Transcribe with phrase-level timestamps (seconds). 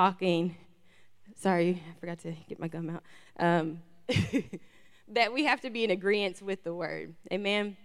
[0.00, 0.56] talking,
[1.36, 3.02] sorry, I forgot to get my gum out,
[3.38, 3.82] um,
[5.08, 7.14] that we have to be in agreement with the word.
[7.30, 7.76] Amen.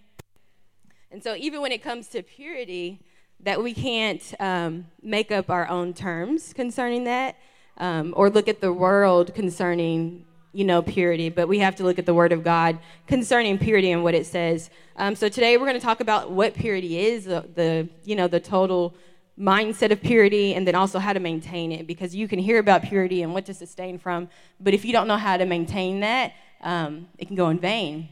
[1.12, 3.02] And so, even when it comes to purity,
[3.42, 7.36] that we can't um, make up our own terms concerning that
[7.80, 10.24] um, or look at the world concerning
[10.54, 13.92] you know purity but we have to look at the word of god concerning purity
[13.92, 17.26] and what it says um, so today we're going to talk about what purity is
[17.26, 18.96] the, the you know the total
[19.40, 22.84] mindset of purity and then also how to maintain it because you can hear about
[22.84, 24.30] purity and what to sustain from
[24.62, 28.10] but if you don't know how to maintain that um, it can go in vain.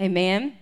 [0.00, 0.56] Amen?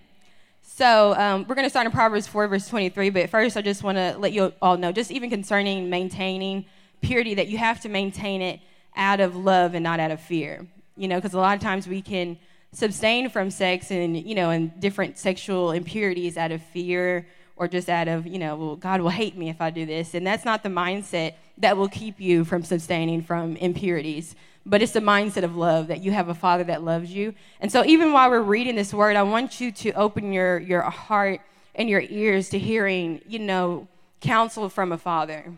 [0.62, 3.82] So um, we're going to start in proverbs 4 verse 23 but first i just
[3.82, 6.64] want to let you all know just even concerning maintaining
[7.00, 8.60] purity that you have to maintain it
[8.96, 10.66] out of love and not out of fear.
[10.96, 12.38] You know because a lot of times we can
[12.82, 17.26] abstain from sex and you know and different sexual impurities out of fear
[17.60, 20.14] or just out of, you know, well, God will hate me if I do this.
[20.14, 24.34] And that's not the mindset that will keep you from sustaining from impurities.
[24.64, 27.34] But it's the mindset of love that you have a father that loves you.
[27.60, 30.80] And so even while we're reading this word, I want you to open your, your
[30.80, 31.42] heart
[31.74, 33.88] and your ears to hearing, you know,
[34.22, 35.52] counsel from a father.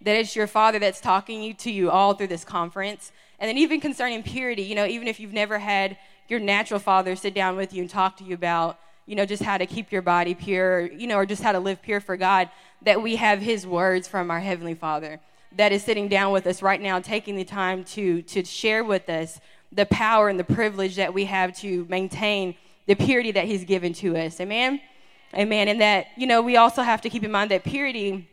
[0.00, 3.12] That it's your father that's talking to you all through this conference.
[3.38, 7.14] And then even concerning purity, you know, even if you've never had your natural father
[7.14, 9.90] sit down with you and talk to you about you know, just how to keep
[9.90, 12.48] your body pure, you know, or just how to live pure for God,
[12.82, 15.20] that we have His words from our Heavenly Father
[15.56, 19.08] that is sitting down with us right now, taking the time to, to share with
[19.08, 22.54] us the power and the privilege that we have to maintain
[22.86, 24.40] the purity that He's given to us.
[24.40, 24.80] Amen?
[25.34, 25.68] Amen.
[25.68, 28.28] And that, you know, we also have to keep in mind that purity,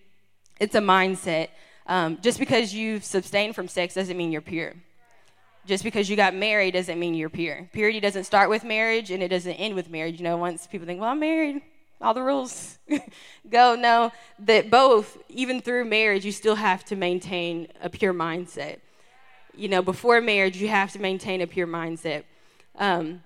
[0.59, 1.50] it's a mindset.
[1.88, 4.73] Um, just because you've abstained from sex doesn't mean you're pure
[5.70, 7.70] just because you got married doesn't mean you're pure.
[7.72, 10.17] Purity doesn't start with marriage and it doesn't end with marriage.
[10.17, 11.61] You know, once people think, well, I'm married,
[12.02, 12.80] all the rules
[13.50, 13.76] go.
[13.76, 18.80] No, that both, even through marriage, you still have to maintain a pure mindset.
[19.56, 22.23] You know, before marriage, you have to maintain a pure mindset.
[22.76, 23.23] Um,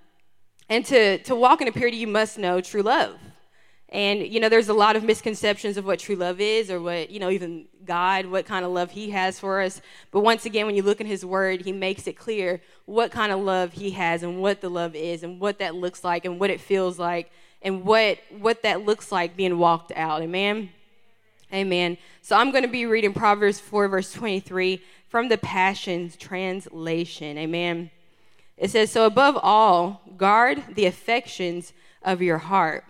[0.68, 3.16] and to, to walk in a purity, you must know true love.
[3.94, 7.12] And, you know, there's a lot of misconceptions of what true love is or what,
[7.12, 9.82] you know, even God, what kind of love He has for us.
[10.10, 13.32] But once again, when you look in His Word, He makes it clear what kind
[13.32, 16.40] of love He has and what the love is and what that looks like and
[16.40, 17.32] what it feels like
[17.62, 20.24] and what, what that looks like being walked out.
[20.24, 20.72] Amen?
[21.54, 22.00] Amen.
[22.24, 27.38] So I'm going to be reading Proverbs 4, verse 23 from the Passion Translation.
[27.38, 27.92] Amen.
[28.58, 32.86] It says, So above all, guard the affections of your heart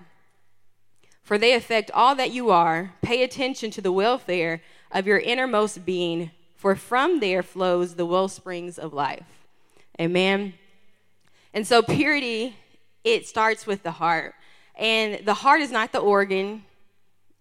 [1.23, 2.93] for they affect all that you are.
[3.01, 4.61] Pay attention to the welfare
[4.91, 9.25] of your innermost being, for from there flows the well springs of life.
[9.99, 10.53] Amen.
[11.53, 12.57] And so, purity,
[13.03, 14.35] it starts with the heart.
[14.75, 16.63] And the heart is not the organ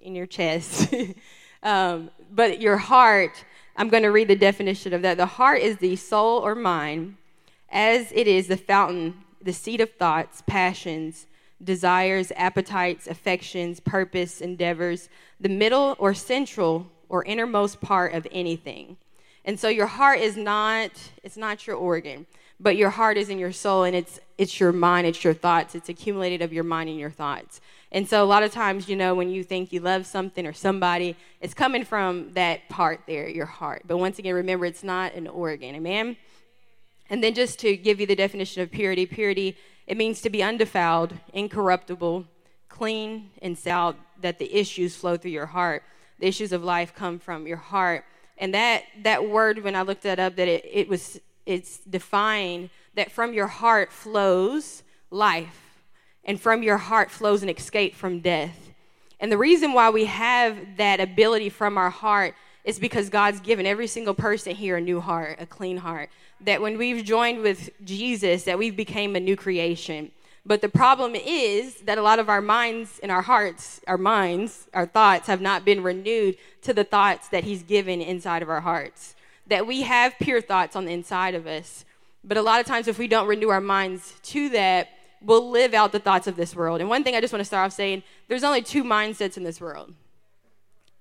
[0.00, 0.92] in your chest,
[1.62, 3.44] um, but your heart,
[3.76, 5.16] I'm going to read the definition of that.
[5.16, 7.16] The heart is the soul or mind,
[7.70, 11.26] as it is the fountain, the seat of thoughts, passions,
[11.62, 15.08] desires, appetites, affections, purpose, endeavors,
[15.40, 18.96] the middle or central or innermost part of anything.
[19.44, 20.90] And so your heart is not
[21.22, 22.26] it's not your organ,
[22.60, 25.74] but your heart is in your soul and it's it's your mind, it's your thoughts,
[25.74, 27.60] it's accumulated of your mind and your thoughts.
[27.90, 30.52] And so a lot of times, you know, when you think you love something or
[30.54, 33.82] somebody, it's coming from that part there, your heart.
[33.86, 35.74] But once again, remember it's not an organ.
[35.74, 36.16] Amen.
[37.10, 40.42] And then just to give you the definition of purity, purity it means to be
[40.42, 42.26] undefiled, incorruptible,
[42.68, 45.82] clean, and sound, that the issues flow through your heart.
[46.18, 48.04] The issues of life come from your heart.
[48.38, 52.70] And that, that word, when I looked that up, that it, it was, it's defined
[52.94, 55.84] that from your heart flows life,
[56.24, 58.70] and from your heart flows an escape from death.
[59.18, 63.66] And the reason why we have that ability from our heart is because God's given
[63.66, 66.10] every single person here a new heart, a clean heart.
[66.40, 70.10] That when we've joined with Jesus, that we've became a new creation.
[70.44, 74.68] But the problem is that a lot of our minds and our hearts, our minds,
[74.74, 78.60] our thoughts have not been renewed to the thoughts that He's given inside of our
[78.60, 79.14] hearts.
[79.46, 81.84] That we have pure thoughts on the inside of us.
[82.24, 85.74] But a lot of times, if we don't renew our minds to that, we'll live
[85.74, 86.80] out the thoughts of this world.
[86.80, 89.44] And one thing I just want to start off saying there's only two mindsets in
[89.44, 89.94] this world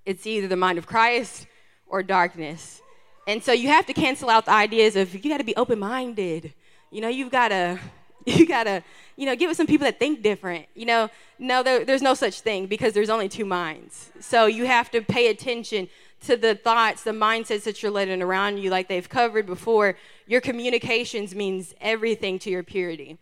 [0.04, 1.46] it's either the mind of Christ
[1.92, 2.82] or darkness.
[3.28, 5.78] And so you have to cancel out the ideas of you got to be open
[5.78, 6.54] minded.
[6.90, 7.80] You know, you've got to,
[8.26, 8.84] you got to,
[9.16, 10.66] you know, get with some people that think different.
[10.74, 14.10] You know, no, there, there's no such thing because there's only two minds.
[14.20, 15.90] So you have to pay attention
[16.22, 19.98] to the thoughts, the mindsets that you're letting around you, like they've covered before.
[20.28, 23.18] Your communications means everything to your purity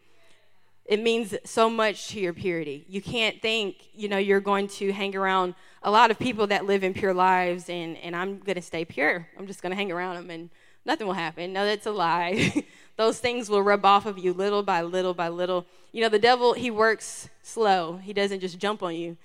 [0.90, 2.84] it means so much to your purity.
[2.90, 5.54] You can't think, you know, you're going to hang around
[5.84, 8.86] a lot of people that live in pure lives and, and I'm going to stay
[8.86, 9.28] pure.
[9.38, 10.50] I'm just going to hang around them and
[10.86, 11.54] nothing will happen.
[11.54, 12.66] No, that's a lie.
[12.98, 15.68] Those things will rub off of you little by little by little.
[15.92, 17.98] You know, the devil, he works slow.
[17.98, 19.16] He doesn't just jump on you.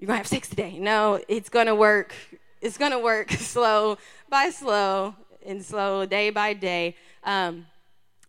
[0.00, 0.80] You're going to have sex today.
[0.80, 2.12] No, it's going to work.
[2.60, 5.14] It's going to work slow by slow
[5.46, 6.96] and slow day by day.
[7.22, 7.66] Um,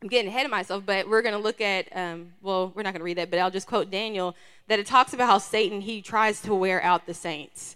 [0.01, 2.93] I'm getting ahead of myself, but we're going to look at, um, well, we're not
[2.93, 4.35] going to read that, but I'll just quote Daniel
[4.67, 7.75] that it talks about how Satan, he tries to wear out the saints.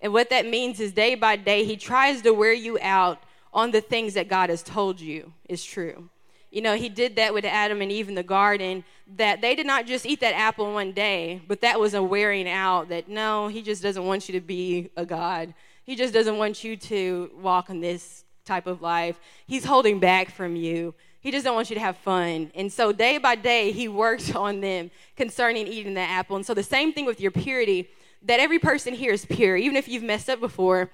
[0.00, 3.22] And what that means is day by day, he tries to wear you out
[3.54, 6.08] on the things that God has told you is true.
[6.50, 8.84] You know, he did that with Adam and Eve in the garden,
[9.16, 12.48] that they did not just eat that apple one day, but that was a wearing
[12.48, 15.54] out that no, he just doesn't want you to be a God.
[15.84, 19.18] He just doesn't want you to walk in this type of life.
[19.46, 20.94] He's holding back from you.
[21.22, 22.50] He doesn't want you to have fun.
[22.54, 26.36] And so day by day, he works on them concerning eating that apple.
[26.36, 27.88] And so the same thing with your purity,
[28.24, 29.56] that every person here is pure.
[29.56, 30.90] Even if you've messed up before,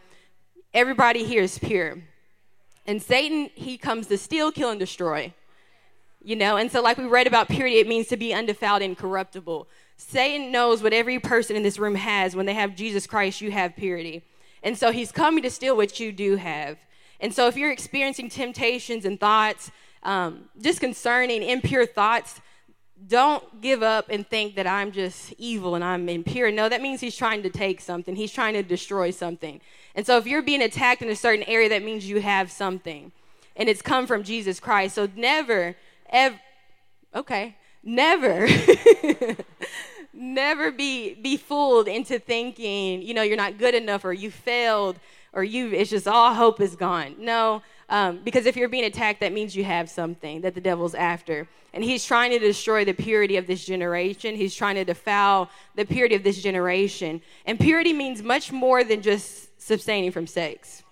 [0.75, 1.99] everybody here is pure.
[2.87, 5.33] And Satan, he comes to steal, kill, and destroy.
[6.23, 8.97] You know, and so like we read about purity, it means to be undefiled and
[8.97, 9.69] corruptible.
[9.97, 12.37] Satan knows what every person in this room has.
[12.37, 14.25] When they have Jesus Christ, you have purity.
[14.63, 16.79] And so he's coming to steal what you do have.
[17.21, 19.71] And so if you're experiencing temptations and thoughts,
[20.03, 22.41] um, just concerning impure thoughts,
[23.07, 26.51] don't give up and think that I'm just evil and I'm impure.
[26.51, 29.61] No, that means he's trying to take something, he's trying to destroy something.
[29.95, 33.13] And so if you're being attacked in a certain area, that means you have something.
[33.57, 34.95] And it's come from Jesus Christ.
[34.95, 35.77] So never,
[36.11, 36.39] ever,
[37.15, 38.49] okay, never.
[40.13, 44.99] never be be fooled into thinking you know you're not good enough or you failed
[45.33, 49.21] or you it's just all hope is gone no um, because if you're being attacked,
[49.21, 51.49] that means you have something that the devil's after.
[51.73, 54.35] And he's trying to destroy the purity of this generation.
[54.35, 57.23] He's trying to defile the purity of this generation.
[57.47, 60.83] And purity means much more than just abstaining from sex.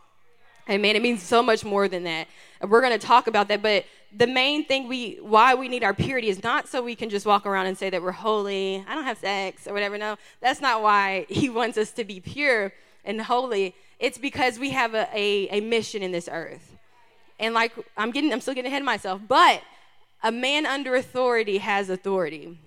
[0.69, 0.96] Amen.
[0.96, 2.28] It means so much more than that.
[2.62, 3.62] We're going to talk about that.
[3.62, 3.84] But
[4.14, 7.26] the main thing we, why we need our purity is not so we can just
[7.26, 9.98] walk around and say that we're holy, I don't have sex, or whatever.
[9.98, 12.72] No, that's not why he wants us to be pure
[13.04, 13.75] and holy.
[13.98, 16.75] It's because we have a, a, a mission in this earth
[17.38, 19.62] and like I'm getting I'm still getting ahead of myself, but
[20.22, 22.58] a man under authority has authority.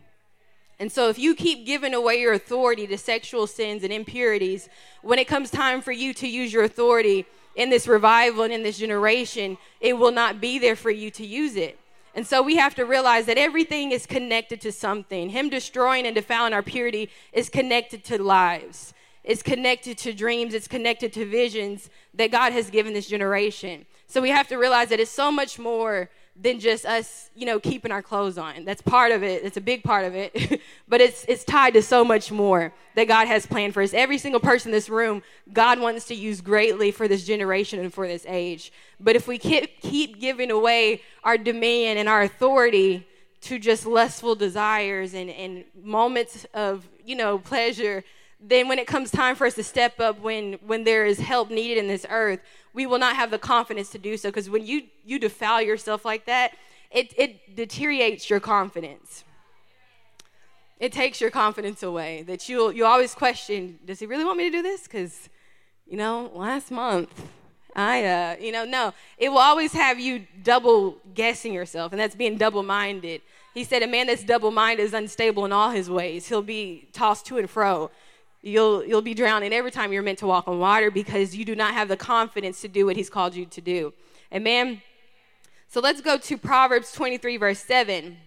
[0.80, 4.70] And so if you keep giving away your authority to sexual sins and impurities,
[5.02, 7.26] when it comes time for you to use your authority
[7.56, 11.26] in this revival and in this generation, it will not be there for you to
[11.26, 11.78] use it.
[12.16, 15.30] And so we have to realize that everything is connected to something.
[15.30, 18.94] Him destroying and defiling our purity is connected to lives.
[19.24, 23.86] It's connected to dreams, it's connected to visions that God has given this generation.
[24.10, 27.60] So we have to realize that it's so much more than just us, you know,
[27.60, 28.66] keeping our clothes on.
[28.66, 29.44] That's part of it.
[29.44, 30.62] It's a big part of it.
[30.88, 33.94] but it's it's tied to so much more that God has planned for us.
[33.94, 35.22] Every single person in this room,
[35.54, 38.72] God wants to use greatly for this generation and for this age.
[39.00, 43.06] But if we keep keep giving away our dominion and our authority
[43.42, 48.04] to just lustful desires and, and moments of, you know, pleasure,
[48.42, 51.50] then when it comes time for us to step up when when there is help
[51.50, 52.40] needed in this earth,
[52.74, 54.30] we will not have the confidence to do so.
[54.30, 56.54] Because when you you defile yourself like that
[56.92, 59.24] it, it deteriorates your confidence.
[60.80, 64.46] It takes your confidence away that you'll you always question does he really want me
[64.46, 64.84] to do this?
[64.84, 65.30] Because
[65.86, 67.28] you know last month
[67.76, 68.94] i uh you know no.
[69.18, 73.22] It will always have you double guessing yourself and that's being double minded
[73.54, 76.28] he said a man that's double minded is unstable in all his ways.
[76.30, 77.92] He'll be tossed to and fro
[78.42, 81.56] You'll, you'll be drowning every time you're meant to walk on water because you do
[81.56, 83.94] not have the confidence to do what he's called you to do.
[84.34, 84.82] Amen.
[85.68, 88.18] So let's go to Proverbs 23, verse 7.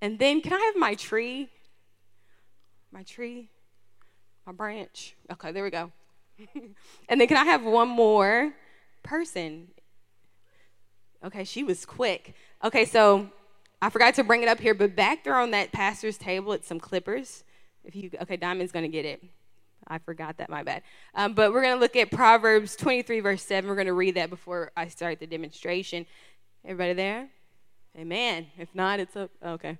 [0.00, 1.48] And then, can I have my tree?
[2.92, 3.48] My tree?
[4.46, 5.16] My branch?
[5.32, 5.90] Okay, there we go.
[7.08, 8.52] and then, can I have one more
[9.02, 9.68] person?
[11.24, 12.34] Okay, she was quick.
[12.62, 13.30] Okay, so
[13.82, 16.66] I forgot to bring it up here, but back there on that pastor's table, it's
[16.66, 17.44] some clippers.
[17.84, 19.22] If you okay, Diamond's gonna get it.
[19.86, 20.82] I forgot that, my bad.
[21.14, 23.68] Um, but we're gonna look at Proverbs 23, verse 7.
[23.68, 26.06] We're gonna read that before I start the demonstration.
[26.64, 27.28] Everybody there?
[27.96, 28.46] Amen.
[28.58, 29.30] If not, it's up.
[29.44, 29.78] Okay.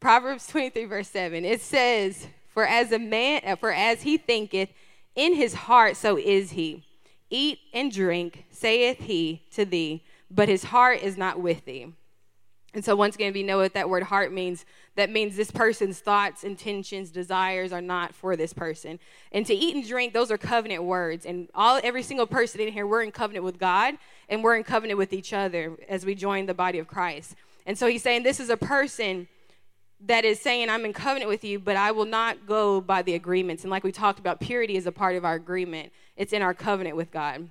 [0.00, 1.44] Proverbs 23, verse 7.
[1.44, 4.70] It says, For as a man, uh, for as he thinketh
[5.14, 6.84] in his heart, so is he.
[7.30, 11.92] Eat and drink, saith he to thee, but his heart is not with thee.
[12.78, 15.98] And so, once again, you know what that word heart means, that means this person's
[15.98, 19.00] thoughts, intentions, desires are not for this person.
[19.32, 21.26] And to eat and drink, those are covenant words.
[21.26, 23.94] And all every single person in here, we're in covenant with God
[24.28, 27.34] and we're in covenant with each other as we join the body of Christ.
[27.66, 29.26] And so he's saying this is a person
[30.06, 33.14] that is saying, I'm in covenant with you, but I will not go by the
[33.14, 33.64] agreements.
[33.64, 36.54] And like we talked about, purity is a part of our agreement, it's in our
[36.54, 37.50] covenant with God.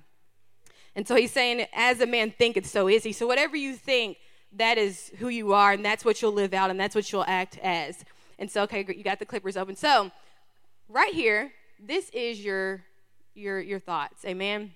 [0.96, 3.12] And so he's saying, as a man thinketh, so is he.
[3.12, 4.16] So whatever you think,
[4.52, 7.24] that is who you are, and that's what you'll live out, and that's what you'll
[7.26, 8.04] act as.
[8.38, 9.76] And so, okay, you got the clippers open.
[9.76, 10.10] So,
[10.88, 12.82] right here, this is your
[13.34, 14.24] your your thoughts.
[14.24, 14.72] Amen.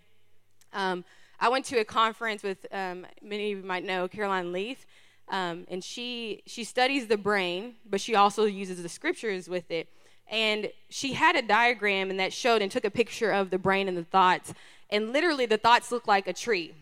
[0.73, 1.05] Um,
[1.41, 4.87] I went to a conference with um, many of you might know Caroline Leaf,
[5.29, 9.88] um, and she she studies the brain, but she also uses the scriptures with it.
[10.29, 13.88] And she had a diagram and that showed and took a picture of the brain
[13.88, 14.55] and the thoughts,
[14.91, 16.75] and literally the thoughts look like a tree.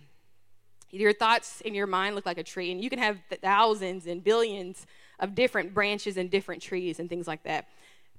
[0.91, 4.23] Your thoughts in your mind look like a tree, and you can have thousands and
[4.23, 4.87] billions
[5.19, 7.69] of different branches and different trees and things like that.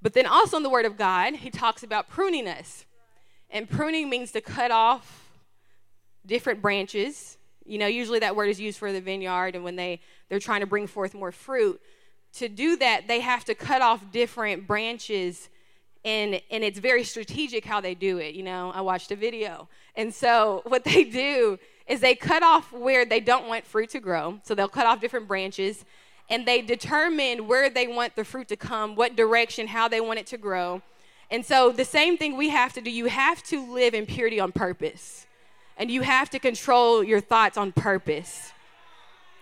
[0.01, 2.85] But then also in the Word of God, He talks about pruning us.
[3.49, 5.29] And pruning means to cut off
[6.25, 7.37] different branches.
[7.65, 9.99] You know, usually that word is used for the vineyard and when they,
[10.29, 11.81] they're trying to bring forth more fruit.
[12.35, 15.49] To do that, they have to cut off different branches
[16.03, 19.67] and and it's very strategic how they do it you know i watched a video
[19.95, 21.57] and so what they do
[21.91, 24.39] is they cut off where they don't want fruit to grow.
[24.43, 25.83] So they'll cut off different branches
[26.29, 30.17] and they determine where they want the fruit to come what direction how they want
[30.17, 30.81] it to grow.
[31.29, 32.89] And so the same thing we have to do.
[32.89, 35.27] You have to live in purity on purpose
[35.75, 38.53] and you have to control your thoughts on purpose.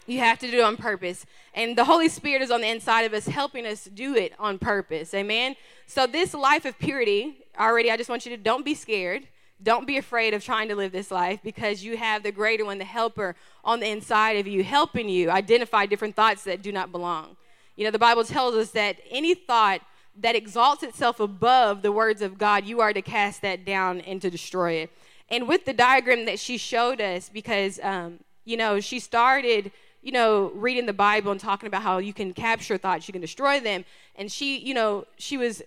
[0.07, 1.27] You have to do it on purpose.
[1.53, 4.57] And the holy spirit is on the inside of us helping us do it on
[4.57, 5.13] purpose.
[5.13, 5.55] Amen?
[5.85, 9.27] So, this life of purity, already, I just want you to don't be scared.
[9.61, 12.77] Don't be afraid of trying to live this life because you have the greater one,
[12.77, 16.91] the helper on the inside of you, helping you identify different thoughts that do not
[16.91, 17.35] belong.
[17.75, 19.81] You know, the Bible tells us that any thought
[20.17, 24.21] that exalts itself above the words of God, you are to cast that down and
[24.21, 24.91] to destroy it.
[25.29, 30.11] And with the diagram that she showed us, because, um, you know, she started you
[30.11, 33.59] know, reading the Bible and talking about how you can capture thoughts, you can destroy
[33.59, 33.83] them.
[34.15, 35.61] And she, you know, she was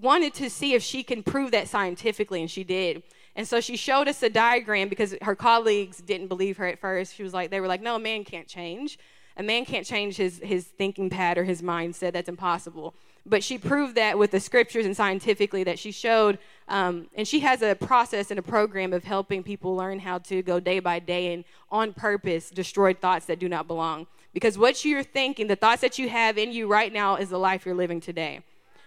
[0.00, 3.02] wanted to see if she can prove that scientifically, and she did.
[3.34, 7.14] And so she showed us a diagram because her colleagues didn't believe her at first.
[7.14, 8.98] She was like, they were like, no, a man can't change.
[9.36, 12.12] A man can't change his, his thinking pattern, his mindset.
[12.12, 12.94] That's impossible.
[13.24, 17.40] But she proved that with the scriptures and scientifically that she showed, um, and she
[17.40, 20.98] has a process and a program of helping people learn how to go day by
[20.98, 24.06] day and on purpose destroy thoughts that do not belong.
[24.34, 27.38] Because what you're thinking, the thoughts that you have in you right now, is the
[27.38, 28.40] life you're living today.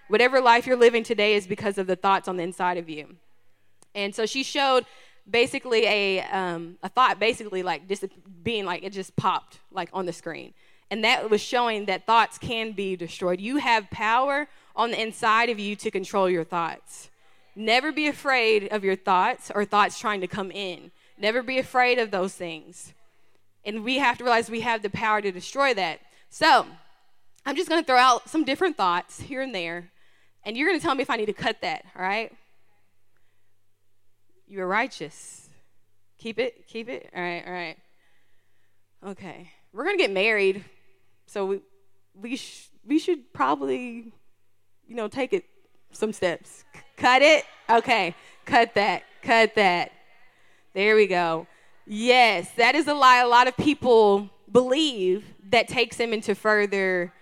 [0.09, 3.15] Whatever life you're living today is because of the thoughts on the inside of you.
[3.95, 4.85] And so she showed
[5.27, 8.05] basically a, um, a thought, basically like just
[8.43, 10.53] being like it just popped like on the screen.
[10.91, 13.41] And that was showing that thoughts can be destroyed.
[13.41, 17.09] You have power on the inside of you to control your thoughts.
[17.55, 20.91] Never be afraid of your thoughts or thoughts trying to come in.
[21.17, 22.93] Never be afraid of those things.
[23.63, 26.01] And we have to realize we have the power to destroy that.
[26.29, 26.67] So,
[27.47, 29.91] I'm just going to throw out some different thoughts here and there
[30.45, 32.31] and you're going to tell me if I need to cut that, all right?
[34.47, 35.49] You are righteous.
[36.17, 37.09] Keep it, keep it.
[37.15, 37.77] All right, all right.
[39.05, 39.51] Okay.
[39.73, 40.63] We're going to get married.
[41.27, 41.59] So we
[42.13, 44.13] we sh- we should probably
[44.87, 45.45] you know, take it
[45.91, 46.63] some steps.
[46.73, 47.45] C- cut it?
[47.69, 48.15] Okay.
[48.45, 49.03] Cut that.
[49.21, 49.91] Cut that.
[50.73, 51.47] There we go.
[51.87, 57.13] Yes, that is a lie a lot of people believe that takes them into further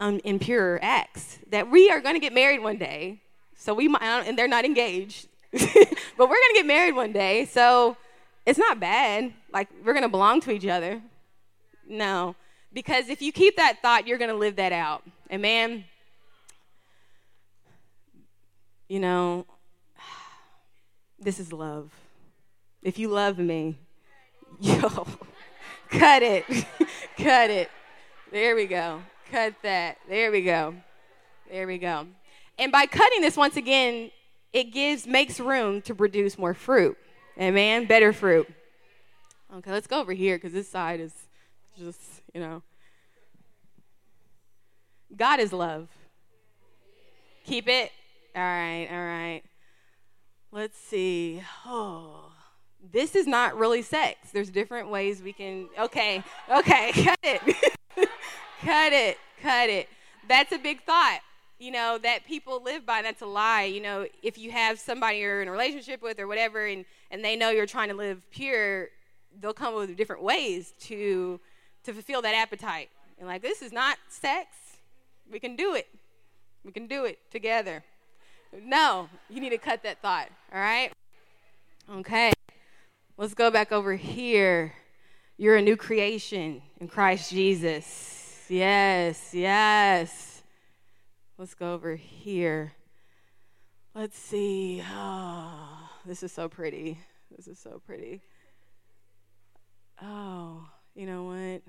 [0.00, 1.38] um, impure acts.
[1.50, 3.22] That we are going to get married one day,
[3.56, 7.96] so we might, and they're not engaged, but we're to get married one day, so
[8.46, 9.32] it's not bad.
[9.52, 11.02] Like we're to belong to each other.
[11.88, 12.36] No,
[12.72, 15.02] because if you keep that thought, you're to live that out.
[15.28, 15.84] And man,
[18.88, 19.46] you know,
[21.18, 21.90] this is love.
[22.82, 23.76] If you love me,
[24.60, 25.06] yo,
[25.90, 26.44] cut it,
[27.16, 27.70] cut it.
[28.30, 29.02] There we go.
[29.30, 29.98] Cut that.
[30.08, 30.74] There we go.
[31.50, 32.06] There we go.
[32.58, 34.10] And by cutting this once again,
[34.52, 36.96] it gives makes room to produce more fruit.
[37.40, 37.86] Amen.
[37.86, 38.48] Better fruit.
[39.56, 41.12] Okay, let's go over here because this side is
[41.78, 42.00] just,
[42.34, 42.62] you know.
[45.16, 45.88] God is love.
[47.44, 47.90] Keep it.
[48.36, 49.42] All right, all right.
[50.52, 51.42] Let's see.
[51.66, 52.32] Oh,
[52.92, 54.30] this is not really sex.
[54.32, 55.68] There's different ways we can.
[55.78, 57.40] Okay, okay, cut it.
[58.60, 59.88] cut it, cut it.
[60.28, 61.20] That's a big thought,
[61.60, 63.02] you know, that people live by.
[63.02, 63.64] That's a lie.
[63.64, 67.24] You know, if you have somebody you're in a relationship with or whatever, and, and
[67.24, 68.88] they know you're trying to live pure,
[69.40, 71.38] they'll come up with different ways to
[71.84, 72.90] to fulfill that appetite.
[73.18, 74.48] And like, this is not sex.
[75.30, 75.86] We can do it.
[76.64, 77.84] We can do it together.
[78.52, 80.28] No, you need to cut that thought.
[80.52, 80.92] All right.
[81.90, 82.32] Okay.
[83.16, 84.74] Let's go back over here.
[85.36, 88.46] You're a new creation in Christ Jesus.
[88.48, 90.29] yes, yes.
[91.40, 92.74] Let's go over here.
[93.94, 94.84] Let's see.
[94.92, 96.98] Oh, this is so pretty.
[97.34, 98.20] This is so pretty.
[100.02, 101.62] Oh, you know what?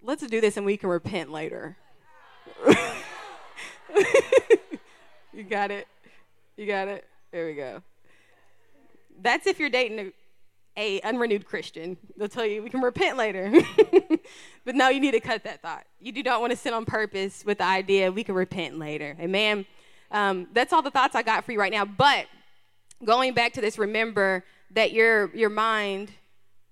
[0.00, 1.76] Let's do this and we can repent later.
[5.34, 5.86] you got it.
[6.56, 7.04] You got it.
[7.32, 7.82] There we go.
[9.20, 10.10] That's if you're dating a,
[10.76, 11.96] a unrenewed Christian.
[12.16, 13.52] They'll tell you we can repent later.
[14.64, 15.84] but no, you need to cut that thought.
[16.00, 19.16] You do not want to sin on purpose with the idea we can repent later.
[19.20, 19.66] Amen.
[20.10, 21.84] Um, that's all the thoughts I got for you right now.
[21.84, 22.26] But
[23.04, 26.10] going back to this, remember that your your mind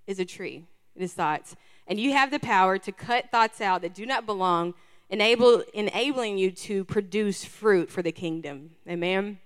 [0.06, 0.64] is a tree.
[0.94, 1.56] It is thoughts,
[1.86, 4.74] and you have the power to cut thoughts out that do not belong,
[5.10, 8.70] enable enabling you to produce fruit for the kingdom.
[8.88, 9.38] Amen.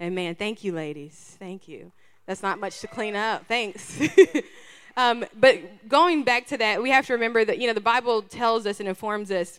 [0.00, 0.34] Amen.
[0.34, 1.36] Thank you, ladies.
[1.38, 1.92] Thank you.
[2.30, 3.46] That's not much to clean up.
[3.46, 4.00] Thanks.
[4.96, 8.22] um, but going back to that, we have to remember that, you know, the Bible
[8.22, 9.58] tells us and informs us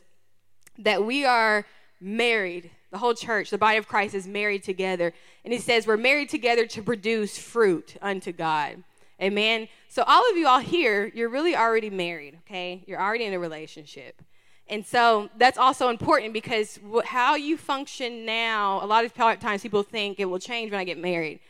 [0.77, 1.65] that we are
[1.99, 2.71] married.
[2.91, 5.11] The whole church, the body of Christ, is married together.
[5.43, 8.81] And he says we're married together to produce fruit unto God.
[9.21, 9.67] Amen.
[9.89, 12.85] So, all of you all here, you're really already married, okay?
[12.87, 14.21] You're already in a relationship.
[14.69, 19.83] And so that's also important because how you function now, a lot of times people
[19.83, 21.41] think it will change when I get married.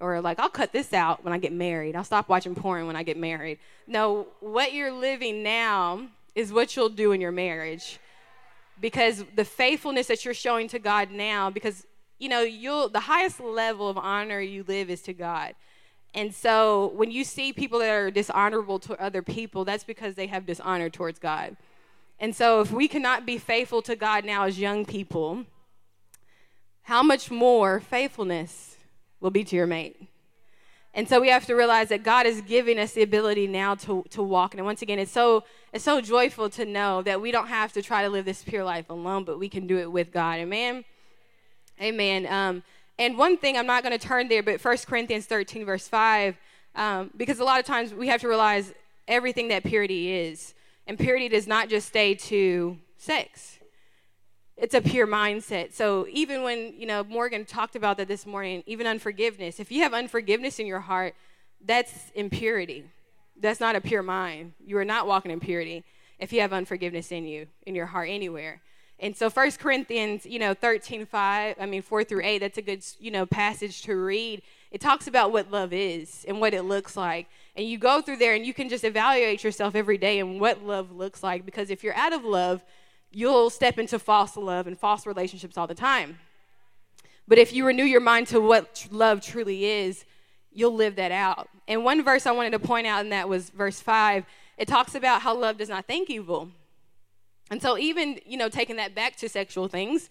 [0.00, 1.94] Or like, I'll cut this out when I get married.
[1.94, 3.58] I'll stop watching porn when I get married.
[3.86, 7.98] No, what you're living now is what you'll do in your marriage.
[8.80, 11.86] Because the faithfulness that you're showing to God now, because
[12.18, 15.54] you know, you'll the highest level of honor you live is to God.
[16.14, 20.26] And so when you see people that are dishonorable to other people, that's because they
[20.26, 21.56] have dishonor towards God.
[22.18, 25.46] And so, if we cannot be faithful to God now as young people,
[26.82, 28.69] how much more faithfulness
[29.20, 30.08] will be to your mate?
[30.92, 34.04] And so we have to realize that God is giving us the ability now to,
[34.10, 34.54] to walk.
[34.54, 37.82] And once again, it's so it's so joyful to know that we don't have to
[37.82, 40.38] try to live this pure life alone, but we can do it with God.
[40.40, 40.84] Amen.
[41.80, 42.26] Amen.
[42.26, 42.62] Um,
[42.98, 46.36] and one thing I'm not going to turn there, but 1 Corinthians 13, verse 5,
[46.74, 48.74] um, because a lot of times we have to realize
[49.06, 50.54] everything that purity is.
[50.86, 53.59] And purity does not just stay to sex.
[54.60, 55.72] It's a pure mindset.
[55.72, 59.82] So even when, you know, Morgan talked about that this morning, even unforgiveness, if you
[59.82, 61.14] have unforgiveness in your heart,
[61.64, 62.84] that's impurity.
[63.40, 64.52] That's not a pure mind.
[64.62, 65.82] You are not walking in purity
[66.18, 68.60] if you have unforgiveness in you, in your heart anywhere.
[68.98, 72.62] And so First Corinthians, you know, 13, 5, I mean 4 through 8, that's a
[72.62, 74.42] good, you know, passage to read.
[74.70, 77.28] It talks about what love is and what it looks like.
[77.56, 80.62] And you go through there and you can just evaluate yourself every day and what
[80.62, 81.46] love looks like.
[81.46, 82.62] Because if you're out of love,
[83.12, 86.18] you'll step into false love and false relationships all the time.
[87.26, 90.04] But if you renew your mind to what love truly is,
[90.52, 91.48] you'll live that out.
[91.68, 94.24] And one verse I wanted to point out, and that was verse 5.
[94.58, 96.50] It talks about how love does not think evil.
[97.50, 100.08] And so, even, you know, taking that back to sexual things,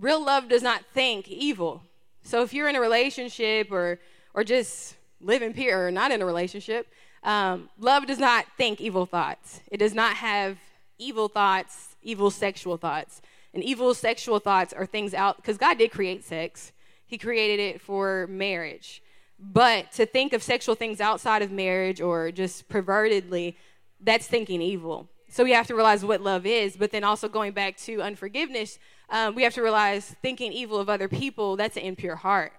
[0.00, 1.82] real love does not think evil.
[2.22, 4.00] So, if you're in a relationship or,
[4.32, 6.88] or just living pure or not in a relationship,
[7.22, 9.60] um, love does not think evil thoughts.
[9.70, 10.58] It does not have
[10.98, 13.20] evil thoughts, evil sexual thoughts.
[13.52, 16.72] And evil sexual thoughts are things out, because God did create sex,
[17.06, 19.02] He created it for marriage.
[19.38, 23.56] But to think of sexual things outside of marriage or just pervertedly,
[24.00, 25.08] that's thinking evil.
[25.28, 28.78] So we have to realize what love is, but then also going back to unforgiveness,
[29.10, 32.52] um, we have to realize thinking evil of other people, that's an impure heart.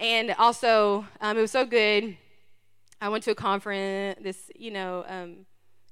[0.00, 2.16] And also, um, it was so good.
[3.00, 5.46] I went to a conference, this, you know, um,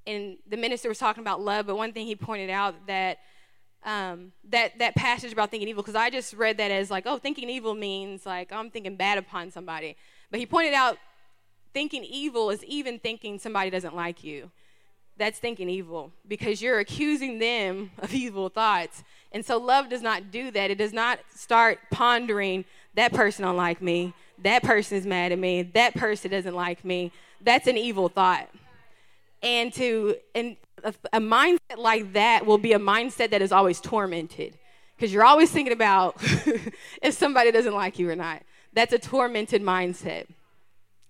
[0.06, 3.18] and the minister was talking about love, but one thing he pointed out that
[3.84, 7.18] um, that that passage about thinking evil, because I just read that as like, oh,
[7.18, 9.96] thinking evil means like I'm thinking bad upon somebody.
[10.30, 10.98] But he pointed out
[11.72, 14.50] thinking evil is even thinking somebody doesn't like you.
[15.18, 19.02] That's thinking evil because you're accusing them of evil thoughts.
[19.32, 20.70] And so love does not do that.
[20.70, 22.64] It does not start pondering
[22.94, 24.14] that person don't like me.
[24.38, 25.62] That person is mad at me.
[25.62, 27.12] That person doesn't like me.
[27.40, 28.48] That's an evil thought.
[29.42, 33.80] And to and a, a mindset like that will be a mindset that is always
[33.80, 34.58] tormented
[34.96, 36.16] because you're always thinking about
[37.02, 38.42] if somebody doesn't like you or not.
[38.72, 40.26] That's a tormented mindset.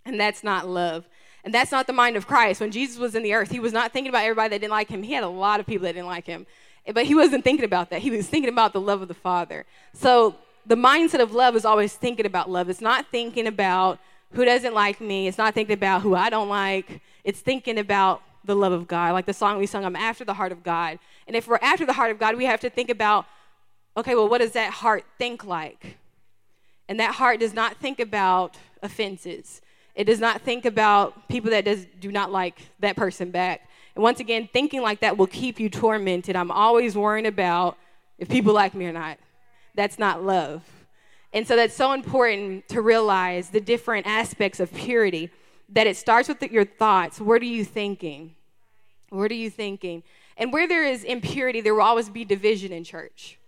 [0.04, 1.08] And that's not love.
[1.44, 2.60] And that's not the mind of Christ.
[2.60, 4.88] When Jesus was in the earth, he was not thinking about everybody that didn't like
[4.88, 5.02] him.
[5.02, 6.46] He had a lot of people that didn't like him.
[6.92, 8.00] But he wasn't thinking about that.
[8.00, 9.64] He was thinking about the love of the Father.
[9.92, 12.68] So the mindset of love is always thinking about love.
[12.68, 13.98] It's not thinking about
[14.32, 15.28] who doesn't like me.
[15.28, 17.00] It's not thinking about who I don't like.
[17.26, 19.12] It's thinking about the love of God.
[19.12, 21.00] Like the song we sung, I'm after the heart of God.
[21.26, 23.26] And if we're after the heart of God, we have to think about,
[23.96, 25.98] okay, well, what does that heart think like?
[26.88, 29.60] And that heart does not think about offenses.
[29.96, 33.68] It does not think about people that does, do not like that person back.
[33.96, 36.36] And once again, thinking like that will keep you tormented.
[36.36, 37.76] I'm always worrying about
[38.18, 39.18] if people like me or not.
[39.74, 40.62] That's not love.
[41.32, 45.32] And so that's so important to realize the different aspects of purity
[45.68, 47.20] that it starts with the, your thoughts.
[47.20, 48.34] What are you thinking?
[49.10, 50.02] What are you thinking?
[50.36, 53.38] And where there is impurity, there will always be division in church.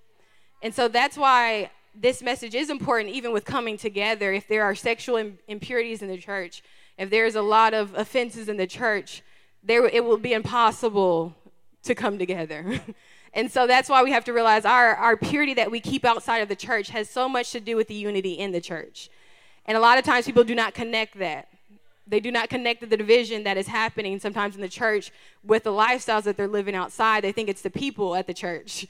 [0.62, 4.32] And so that's why this message is important, even with coming together.
[4.32, 6.62] If there are sexual impurities in the church,
[6.96, 9.22] if there's a lot of offenses in the church,
[9.62, 11.34] there it will be impossible
[11.82, 12.80] to come together.
[13.34, 16.38] and so that's why we have to realize our, our purity that we keep outside
[16.38, 19.10] of the church has so much to do with the unity in the church.
[19.66, 21.48] And a lot of times people do not connect that.
[22.08, 25.12] They do not connect the division that is happening sometimes in the church
[25.44, 27.22] with the lifestyles that they're living outside.
[27.22, 28.86] They think it's the people at the church,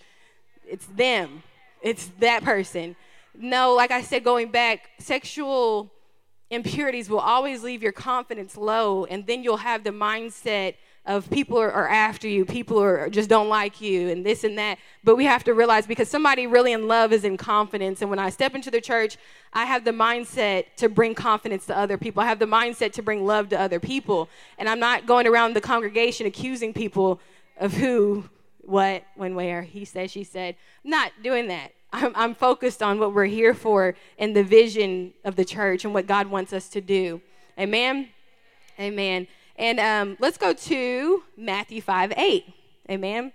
[0.66, 1.42] it's them,
[1.82, 2.96] it's that person.
[3.34, 5.92] No, like I said, going back, sexual
[6.50, 10.74] impurities will always leave your confidence low, and then you'll have the mindset
[11.08, 14.58] of people are, are, after you, people are just don't like you, and this and
[14.58, 14.78] that.
[15.02, 18.02] But we have to realize because somebody really in love is in confidence.
[18.02, 19.16] And when I step into the church,
[19.54, 22.22] I have the mindset to bring confidence to other people.
[22.22, 24.28] I have the mindset to bring love to other people.
[24.58, 27.20] And I'm not going around the congregation accusing people
[27.56, 28.28] of who,
[28.60, 30.56] what, when, where, he said, she said.
[30.84, 31.72] I'm not doing that.
[31.90, 35.94] I'm, I'm focused on what we're here for and the vision of the church and
[35.94, 37.22] what God wants us to do.
[37.58, 38.10] Amen?
[38.78, 39.26] Amen.
[39.58, 42.54] And um, let's go to Matthew 5 8.
[42.92, 43.32] Amen.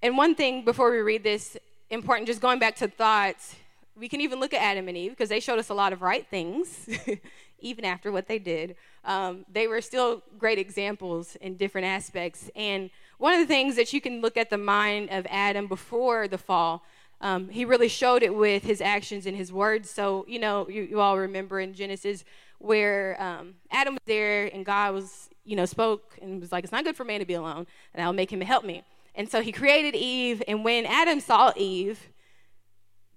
[0.00, 1.56] And one thing before we read this,
[1.90, 3.56] important, just going back to thoughts,
[3.96, 6.02] we can even look at Adam and Eve because they showed us a lot of
[6.02, 6.88] right things,
[7.58, 8.76] even after what they did.
[9.04, 12.48] Um, they were still great examples in different aspects.
[12.54, 12.88] And
[13.18, 16.38] one of the things that you can look at the mind of Adam before the
[16.38, 16.84] fall,
[17.20, 19.90] um, he really showed it with his actions and his words.
[19.90, 22.24] So, you know, you, you all remember in Genesis
[22.62, 26.72] where um, Adam was there and God was, you know, spoke and was like, it's
[26.72, 28.82] not good for man to be alone, and I'll make him help me.
[29.14, 32.08] And so he created Eve, and when Adam saw Eve,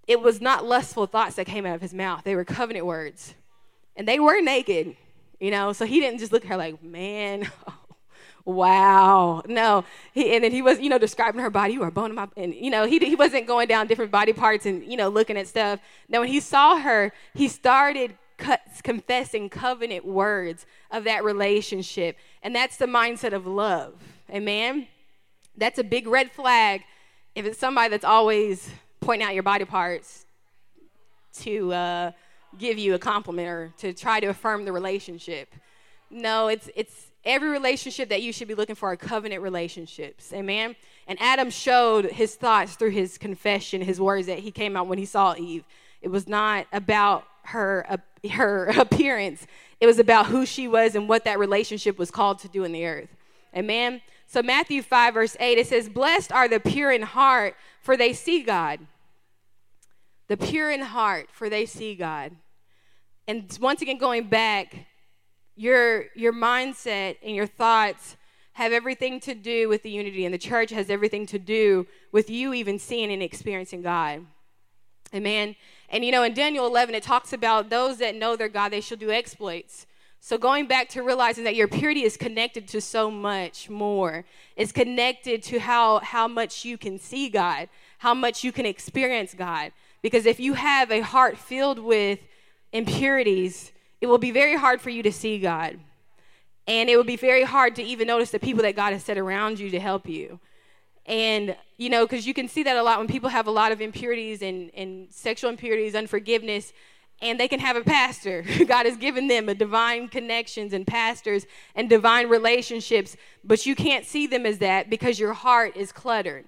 [0.07, 2.23] it was not lustful thoughts that came out of his mouth.
[2.23, 3.33] They were covenant words.
[3.95, 4.95] And they were naked,
[5.39, 7.49] you know, so he didn't just look at her like, man,
[8.45, 9.41] wow.
[9.47, 9.85] No.
[10.13, 11.73] He, and then he was, you know, describing her body.
[11.73, 14.33] You are bone in my, and, you know, he, he wasn't going down different body
[14.33, 15.79] parts and, you know, looking at stuff.
[16.09, 18.17] Now, when he saw her, he started
[18.83, 22.17] confessing covenant words of that relationship.
[22.43, 23.93] And that's the mindset of love.
[24.29, 24.87] Amen?
[25.57, 26.83] That's a big red flag
[27.33, 28.69] if it's somebody that's always
[29.01, 30.25] pointing out your body parts
[31.41, 32.11] to uh,
[32.57, 35.53] give you a compliment or to try to affirm the relationship.
[36.09, 40.31] No, it's, it's every relationship that you should be looking for are covenant relationships.
[40.33, 40.75] Amen?
[41.07, 44.97] And Adam showed his thoughts through his confession, his words that he came out when
[44.97, 45.65] he saw Eve.
[46.01, 47.99] It was not about her
[48.31, 49.47] her appearance.
[49.79, 52.71] It was about who she was and what that relationship was called to do in
[52.71, 53.09] the earth.
[53.55, 54.01] Amen.
[54.27, 58.13] So Matthew 5 verse 8 it says blessed are the pure in heart for they
[58.13, 58.79] see God.
[60.27, 62.31] The pure in heart for they see God.
[63.27, 64.87] And once again going back
[65.55, 68.17] your your mindset and your thoughts
[68.53, 72.29] have everything to do with the unity and the church has everything to do with
[72.29, 74.25] you even seeing and experiencing God.
[75.13, 75.55] Amen.
[75.89, 78.81] And you know, in Daniel 11, it talks about those that know their God, they
[78.81, 79.85] shall do exploits.
[80.19, 84.25] So going back to realizing that your purity is connected to so much more.
[84.55, 87.69] It's connected to how, how much you can see God,
[87.99, 89.71] how much you can experience God.
[90.01, 92.19] Because if you have a heart filled with
[92.73, 93.71] impurities,
[94.01, 95.79] it will be very hard for you to see God.
[96.67, 99.19] And it will be very hard to even notice the people that God has set
[99.19, 100.39] around you to help you.
[101.05, 103.71] And, you know, because you can see that a lot when people have a lot
[103.71, 106.73] of impurities and, and sexual impurities, unforgiveness,
[107.21, 108.43] and they can have a pastor.
[108.67, 114.05] God has given them a divine connections and pastors and divine relationships, but you can't
[114.05, 116.45] see them as that because your heart is cluttered.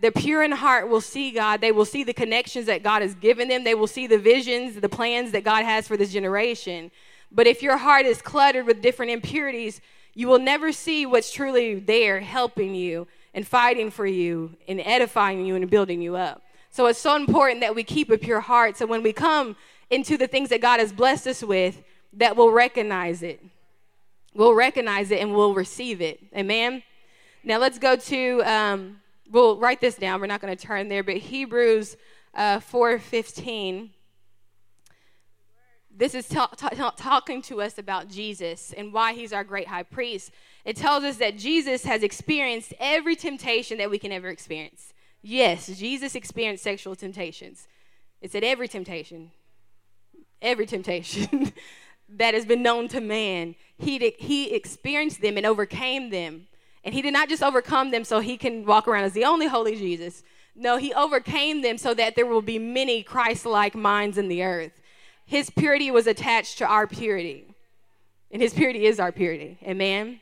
[0.00, 1.62] The pure in heart will see God.
[1.62, 3.64] They will see the connections that God has given them.
[3.64, 6.90] They will see the visions, the plans that God has for this generation.
[7.32, 9.80] But if your heart is cluttered with different impurities,
[10.12, 15.44] you will never see what's truly there helping you and fighting for you and edifying
[15.44, 16.42] you and building you up.
[16.70, 19.56] So it's so important that we keep a pure heart so when we come
[19.90, 21.82] into the things that God has blessed us with,
[22.14, 23.44] that we'll recognize it.
[24.34, 26.18] We'll recognize it and we'll receive it.
[26.34, 26.82] Amen.
[27.44, 30.20] Now let's go to, um, we'll write this down.
[30.20, 31.96] We're not going to turn there, but Hebrews
[32.34, 33.90] uh, 4.15
[35.96, 39.82] this is ta- ta- talking to us about Jesus and why he's our great high
[39.82, 40.30] priest.
[40.64, 44.92] It tells us that Jesus has experienced every temptation that we can ever experience.
[45.22, 47.66] Yes, Jesus experienced sexual temptations.
[48.20, 49.30] It said every temptation,
[50.42, 51.52] every temptation
[52.10, 53.54] that has been known to man.
[53.78, 56.46] He, he experienced them and overcame them.
[56.84, 59.46] And he did not just overcome them so he can walk around as the only
[59.46, 60.22] holy Jesus.
[60.54, 64.42] No, he overcame them so that there will be many Christ like minds in the
[64.42, 64.80] earth.
[65.26, 67.44] His purity was attached to our purity.
[68.30, 69.58] And his purity is our purity.
[69.62, 70.20] Amen.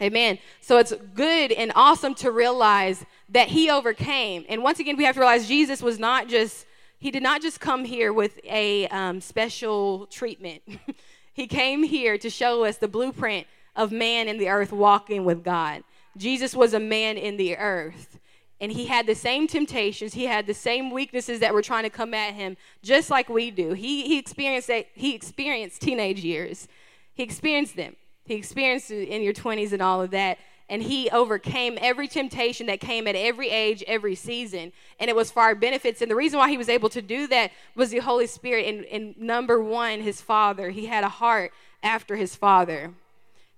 [0.00, 0.38] Amen.
[0.60, 4.46] So it's good and awesome to realize that he overcame.
[4.48, 6.64] And once again, we have to realize Jesus was not just,
[6.98, 10.62] he did not just come here with a um, special treatment.
[11.34, 15.44] he came here to show us the blueprint of man in the earth walking with
[15.44, 15.82] God.
[16.16, 18.18] Jesus was a man in the earth.
[18.60, 21.90] And he had the same temptations, he had the same weaknesses that were trying to
[21.90, 23.72] come at him, just like we do.
[23.72, 26.68] He, he experienced that, he experienced teenage years.
[27.14, 27.96] He experienced them.
[28.26, 30.38] He experienced it in your 20s and all of that.
[30.68, 34.72] And he overcame every temptation that came at every age, every season.
[35.00, 36.00] And it was for our benefits.
[36.00, 38.66] And the reason why he was able to do that was the Holy Spirit.
[38.66, 40.70] And, and number one, his father.
[40.70, 42.94] He had a heart after his father.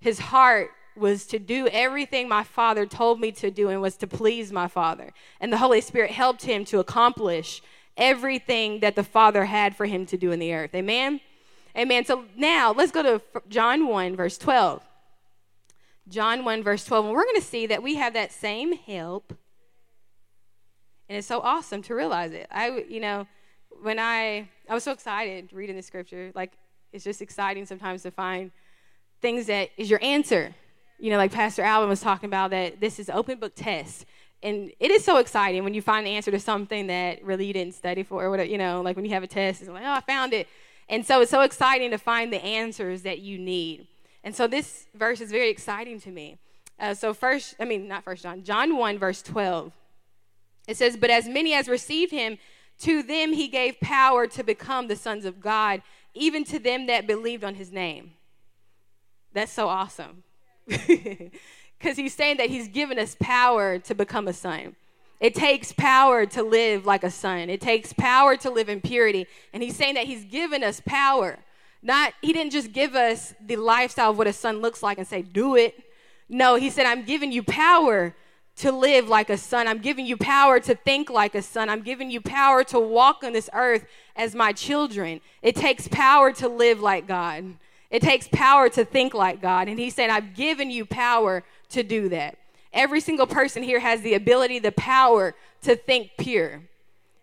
[0.01, 4.07] His heart was to do everything my father told me to do and was to
[4.07, 5.13] please my father.
[5.41, 7.63] And the Holy Spirit helped him to accomplish
[7.97, 10.75] everything that the Father had for him to do in the earth.
[10.75, 11.21] Amen?
[11.77, 12.05] Amen.
[12.05, 14.83] So now let's go to John 1, verse 12.
[16.09, 17.07] John 1, verse 12.
[17.07, 19.35] And we're going to see that we have that same help.
[21.09, 22.47] And it's so awesome to realize it.
[22.51, 23.27] I, you know,
[23.83, 26.33] when I, I was so excited reading the scripture.
[26.35, 26.53] Like,
[26.93, 28.51] it's just exciting sometimes to find
[29.21, 30.55] things that is your answer.
[30.99, 34.07] You know, like Pastor Alvin was talking about that this is open book test.
[34.43, 37.53] And it is so exciting when you find the answer to something that really you
[37.53, 39.85] didn't study for or whatever, you know, like when you have a test, it's like,
[39.85, 40.49] oh, I found it.
[40.89, 43.87] And so it's so exciting to find the answers that you need.
[44.25, 46.39] And so this verse is very exciting to me.
[46.79, 49.73] Uh, so first, I mean, not first John, John 1, verse 12.
[50.67, 52.39] It says, But as many as received him,
[52.81, 55.83] to them he gave power to become the sons of God,
[56.15, 58.15] even to them that believed on his name.
[59.33, 60.25] That's so awesome.
[61.83, 64.77] Because he's saying that he's given us power to become a son.
[65.19, 67.51] It takes power to live like a son.
[67.51, 69.27] It takes power to live in purity.
[69.53, 71.41] And he's saying that he's given us power.
[71.83, 75.07] Not he didn't just give us the lifestyle of what a son looks like and
[75.07, 75.75] say, "Do it."
[76.29, 78.15] No, he said, "I'm giving you power
[78.57, 79.67] to live like a son.
[79.67, 81.69] I'm giving you power to think like a son.
[81.69, 85.21] I'm giving you power to walk on this earth as my children.
[85.41, 87.57] It takes power to live like God.
[87.93, 89.69] It takes power to think like God.
[89.69, 92.39] And he said, I've given you power to do that.
[92.73, 96.63] Every single person here has the ability, the power to think pure.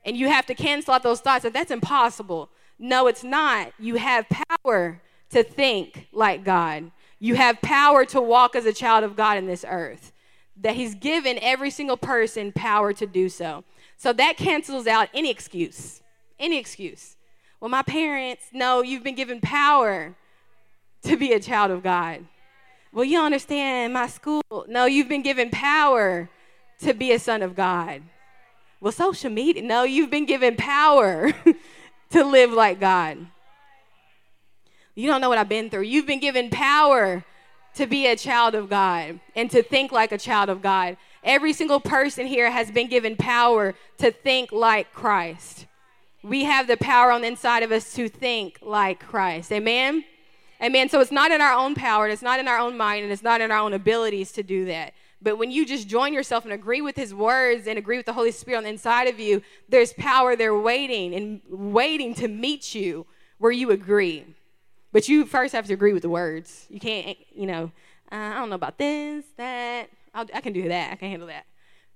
[0.05, 2.51] And you have to cancel out those thoughts that that's impossible.
[2.77, 3.73] No, it's not.
[3.79, 4.27] You have
[4.63, 5.01] power
[5.31, 6.91] to think like God.
[7.17, 10.13] You have power to walk as a child of God in this earth.
[10.55, 13.63] That He's given every single person power to do so.
[13.97, 16.03] So that cancels out any excuse.
[16.37, 17.17] Any excuse.
[17.59, 20.15] Well, my parents, no, you've been given power
[21.03, 22.25] to be a child of God.
[22.91, 24.41] Well, you understand my school.
[24.67, 26.29] No, you've been given power
[26.79, 28.01] to be a son of God.
[28.81, 29.61] Well, social media.
[29.61, 31.31] No, you've been given power
[32.11, 33.27] to live like God.
[34.95, 35.83] You don't know what I've been through.
[35.83, 37.23] You've been given power
[37.75, 40.97] to be a child of God and to think like a child of God.
[41.23, 45.67] Every single person here has been given power to think like Christ.
[46.23, 49.51] We have the power on the inside of us to think like Christ.
[49.51, 50.03] Amen?
[50.61, 50.89] Amen.
[50.89, 53.13] So it's not in our own power, and it's not in our own mind, and
[53.13, 54.93] it's not in our own abilities to do that.
[55.21, 58.13] But when you just join yourself and agree with his words and agree with the
[58.13, 62.73] Holy Spirit on the inside of you, there's power there waiting and waiting to meet
[62.73, 63.05] you
[63.37, 64.25] where you agree.
[64.91, 66.65] But you first have to agree with the words.
[66.69, 67.71] You can't, you know,
[68.11, 69.89] uh, I don't know about this, that.
[70.13, 70.93] I'll, i can do that.
[70.93, 71.45] I can handle that.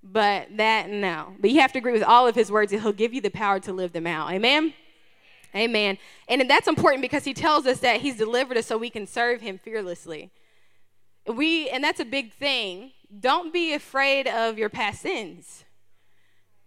[0.03, 1.33] But that, no.
[1.39, 3.29] But you have to agree with all of his words, and he'll give you the
[3.29, 4.31] power to live them out.
[4.31, 4.73] Amen?
[5.55, 5.97] Amen.
[6.27, 9.41] And that's important because he tells us that he's delivered us so we can serve
[9.41, 10.31] him fearlessly.
[11.27, 12.91] We and that's a big thing.
[13.19, 15.63] Don't be afraid of your past sins.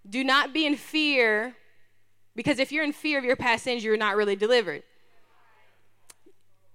[0.09, 1.57] Do not be in fear
[2.37, 4.83] because if you're in fear of your past sins, you're not really delivered.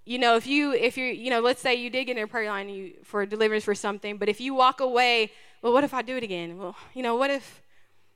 [0.06, 2.28] You know, if you if you you know, let's say you did get in a
[2.28, 5.94] prayer line you, for deliverance for something, but if you walk away, well, what if
[5.94, 6.58] I do it again?
[6.58, 7.62] Well, you know, what if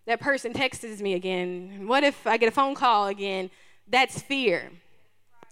[0.06, 1.88] that person texts me again?
[1.88, 3.50] What if I get a phone call again?
[3.88, 4.72] That's fear.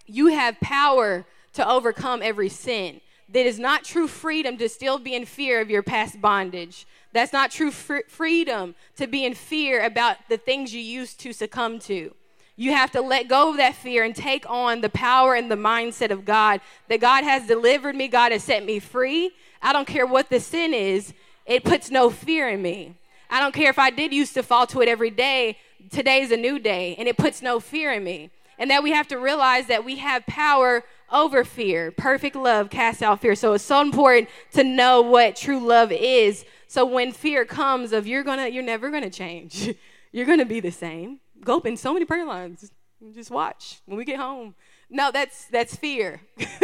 [0.06, 3.02] You have power to overcome every sin.
[3.30, 6.86] That is not true freedom to still be in fear of your past bondage.
[7.13, 11.34] That's not true fr- freedom to be in fear about the things you used to
[11.34, 12.13] succumb to.
[12.56, 15.56] You have to let go of that fear and take on the power and the
[15.56, 19.32] mindset of God that God has delivered me, God has set me free.
[19.62, 21.13] I don't care what the sin is,
[21.46, 22.96] it puts no fear in me.
[23.30, 25.58] I don't care if I did used to fall to it every day,
[25.91, 28.30] today's a new day and it puts no fear in me.
[28.58, 31.91] And that we have to realize that we have power over fear.
[31.91, 33.36] Perfect love casts out fear.
[33.36, 36.46] So it's so important to know what true love is.
[36.67, 39.74] So when fear comes of you're gonna you're never gonna change.
[40.12, 41.19] you're gonna be the same.
[41.43, 42.72] Go open so many prayer lines.
[43.13, 44.56] Just watch when we get home.
[44.89, 46.22] No, that's that's fear.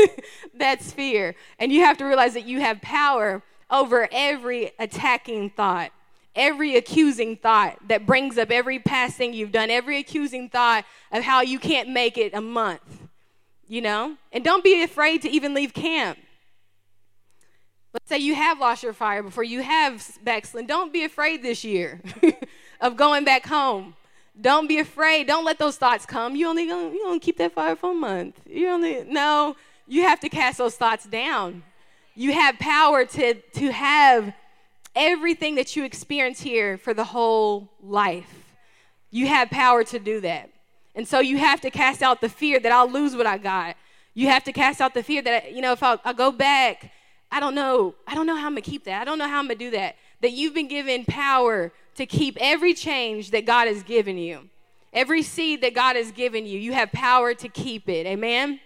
[0.54, 1.36] that's fear.
[1.58, 5.92] And you have to realize that you have power over every attacking thought,
[6.36, 11.24] every accusing thought that brings up every past thing you've done, every accusing thought of
[11.24, 13.08] how you can't make it a month.
[13.68, 14.16] You know?
[14.32, 16.18] And don't be afraid to even leave camp.
[17.94, 20.68] Let's say you have lost your fire before you have backslid.
[20.68, 22.02] Don't be afraid this year
[22.82, 23.96] of going back home.
[24.40, 25.28] Don't be afraid.
[25.28, 26.36] Don't let those thoughts come.
[26.36, 28.40] You only gonna, you keep that fire for a month.
[28.46, 29.56] You only no.
[29.88, 31.64] You have to cast those thoughts down.
[32.16, 34.34] You have power to to have
[34.96, 38.56] everything that you experience here for the whole life.
[39.12, 40.50] You have power to do that.
[40.96, 43.76] And so you have to cast out the fear that I'll lose what I got.
[44.14, 46.92] You have to cast out the fear that, you know, if I, I go back,
[47.32, 47.96] I don't know.
[48.08, 49.02] I don't know how I'm going to keep that.
[49.02, 49.96] I don't know how I'm going to do that.
[50.22, 54.50] That you've been given power to keep every change that God has given you.
[54.92, 58.08] Every seed that God has given you, you have power to keep it.
[58.08, 58.60] Amen?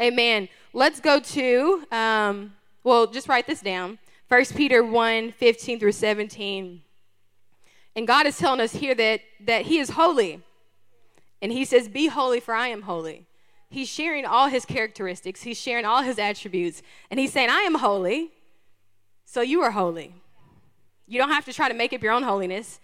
[0.00, 0.48] Amen.
[0.72, 3.98] Let's go to, um, well, just write this down
[4.30, 6.82] 1 Peter 1 15 through 17.
[7.96, 10.40] And God is telling us here that, that He is holy.
[11.42, 13.26] And He says, Be holy, for I am holy.
[13.68, 16.80] He's sharing all His characteristics, He's sharing all His attributes.
[17.10, 18.30] And He's saying, I am holy,
[19.24, 20.14] so you are holy.
[21.08, 22.78] You don't have to try to make up your own holiness.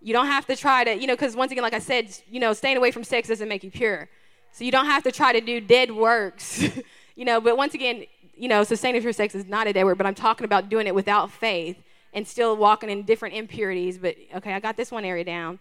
[0.00, 2.38] You don't have to try to, you know, because once again, like I said, you
[2.38, 4.08] know, staying away from sex doesn't make you pure.
[4.52, 6.62] So you don't have to try to do dead works,
[7.16, 8.04] you know, but once again,
[8.36, 10.86] you know, staying away sex is not a dead word, but I'm talking about doing
[10.86, 11.76] it without faith
[12.12, 13.98] and still walking in different impurities.
[13.98, 15.58] But okay, I got this one area down,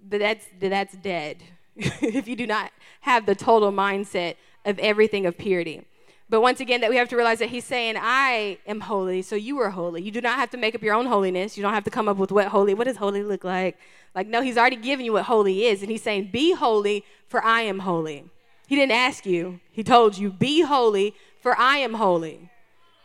[0.00, 1.42] but that's, that's dead
[1.76, 5.84] if you do not have the total mindset of everything of purity.
[6.28, 9.36] But once again, that we have to realize that he's saying, I am holy, so
[9.36, 10.02] you are holy.
[10.02, 11.56] You do not have to make up your own holiness.
[11.56, 13.78] You don't have to come up with what holy, what does holy look like?
[14.12, 15.82] Like, no, he's already given you what holy is.
[15.82, 18.24] And he's saying, Be holy, for I am holy.
[18.66, 21.14] He didn't ask you, he told you, Be holy,
[21.46, 22.50] for I am holy.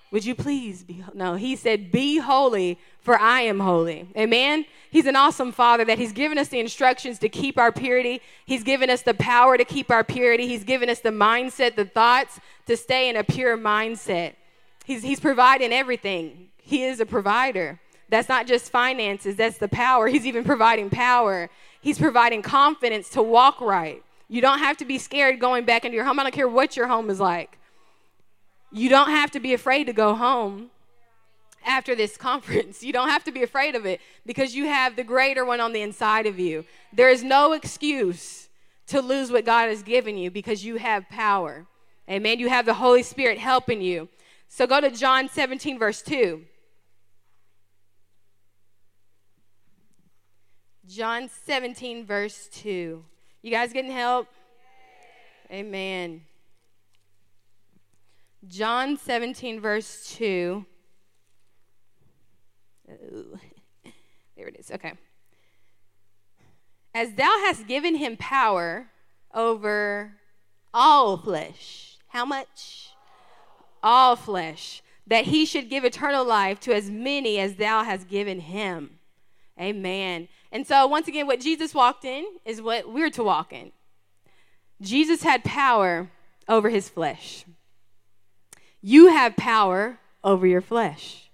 [0.10, 1.06] Would you please be?
[1.14, 4.08] No, he said, Be holy, for I am holy.
[4.18, 4.66] Amen?
[4.90, 8.20] He's an awesome father that he's given us the instructions to keep our purity.
[8.48, 10.48] He's given us the power to keep our purity.
[10.48, 14.34] He's given us the mindset, the thoughts to stay in a pure mindset.
[14.86, 16.48] He's, he's providing everything.
[16.58, 17.80] He is a provider.
[18.10, 20.08] That's not just finances, that's the power.
[20.08, 21.52] He's even providing power.
[21.80, 24.02] He's providing confidence to walk right.
[24.30, 26.20] You don't have to be scared going back into your home.
[26.20, 27.60] I don't care what your home is like.
[28.72, 30.70] You don't have to be afraid to go home
[31.66, 32.84] after this conference.
[32.84, 35.74] You don't have to be afraid of it because you have the greater one on
[35.74, 36.66] the inside of you.
[36.94, 38.50] There is no excuse
[38.88, 41.66] to lose what God has given you because you have power.
[42.10, 42.40] Amen.
[42.40, 44.10] You have the Holy Spirit helping you.
[44.48, 46.42] So go to John 17, verse 2.
[50.88, 53.02] John 17, verse 2.
[53.44, 54.28] You guys getting help?
[55.50, 56.22] Amen.
[58.48, 60.66] John 17, verse 2.
[62.90, 63.40] Oh,
[64.36, 64.72] there it is.
[64.72, 64.94] Okay.
[66.94, 68.88] As thou hast given him power
[69.34, 70.14] over
[70.74, 71.98] all flesh.
[72.08, 72.90] How much?
[73.84, 74.82] All flesh.
[75.08, 79.00] That he should give eternal life to as many as thou hast given him.
[79.60, 80.28] Amen.
[80.52, 83.72] And so, once again, what Jesus walked in is what we're to walk in.
[84.82, 86.10] Jesus had power
[86.48, 87.46] over his flesh.
[88.82, 91.30] You have power over your flesh.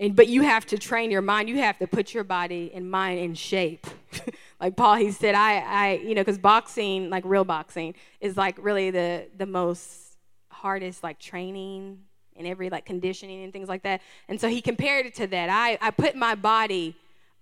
[0.00, 1.48] And, but you have to train your mind.
[1.48, 3.86] You have to put your body and mind in shape.
[4.60, 8.56] like Paul, he said, I, I you know, because boxing, like real boxing, is like
[8.58, 10.16] really the the most
[10.48, 12.00] hardest like training
[12.36, 14.00] and every like conditioning and things like that.
[14.28, 15.48] And so he compared it to that.
[15.48, 16.96] I, I put my body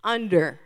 [0.05, 0.61] under,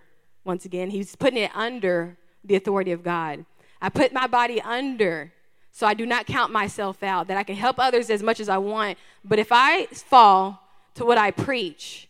[0.44, 3.44] once again, he's putting it under the authority of God.
[3.80, 5.32] I put my body under
[5.76, 8.48] so I do not count myself out, that I can help others as much as
[8.48, 8.96] I want.
[9.22, 10.62] But if I fall,
[10.94, 12.08] to what I preach,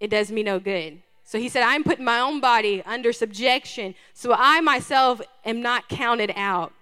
[0.00, 1.00] it does me no good.
[1.22, 5.88] So he said, I'm putting my own body under subjection so I myself am not
[5.88, 6.72] counted out.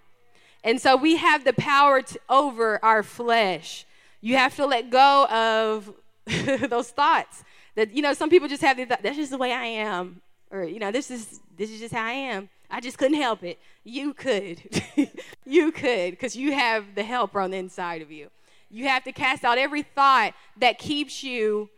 [0.65, 3.85] And so we have the power to, over our flesh.
[4.23, 5.93] You have to let go of
[6.71, 9.53] those thoughts that, you know, some people just have the thought, that's just the way
[9.53, 10.23] I am.
[10.51, 12.49] Or, you know, this is, this is just how I am.
[12.71, 13.59] I just couldn't help it.
[13.85, 14.61] You could.
[15.45, 18.31] you could, because you have the helper on the inside of you.
[18.71, 21.71] You have to cast out every thought that keeps you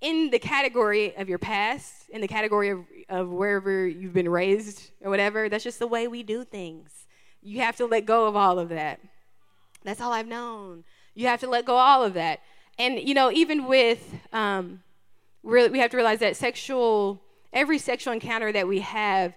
[0.00, 4.90] in the category of your past, in the category of, of wherever you've been raised
[5.00, 5.48] or whatever.
[5.48, 7.06] That's just the way we do things.
[7.42, 9.00] You have to let go of all of that.
[9.84, 10.84] That's all I've known.
[11.14, 12.40] You have to let go of all of that.
[12.78, 14.82] And, you know, even with, um,
[15.42, 17.20] we have to realize that sexual,
[17.52, 19.34] every sexual encounter that we have,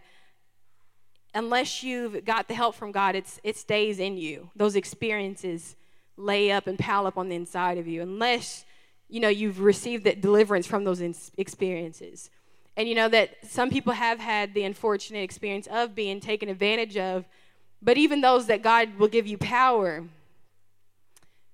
[1.33, 4.49] unless you've got the help from God, it's, it stays in you.
[4.55, 5.75] Those experiences
[6.17, 8.65] lay up and pile up on the inside of you, unless,
[9.09, 11.01] you know, you've received that deliverance from those
[11.37, 12.29] experiences.
[12.77, 16.97] And you know that some people have had the unfortunate experience of being taken advantage
[16.97, 17.25] of,
[17.81, 20.05] but even those that God will give you power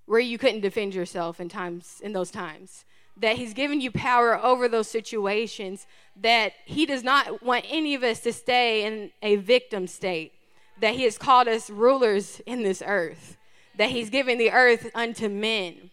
[0.05, 2.85] where you couldn't defend yourself in times in those times
[3.19, 5.87] that he's given you power over those situations
[6.21, 10.33] that he does not want any of us to stay in a victim state
[10.79, 13.37] that he has called us rulers in this earth
[13.77, 15.91] that he's given the earth unto men.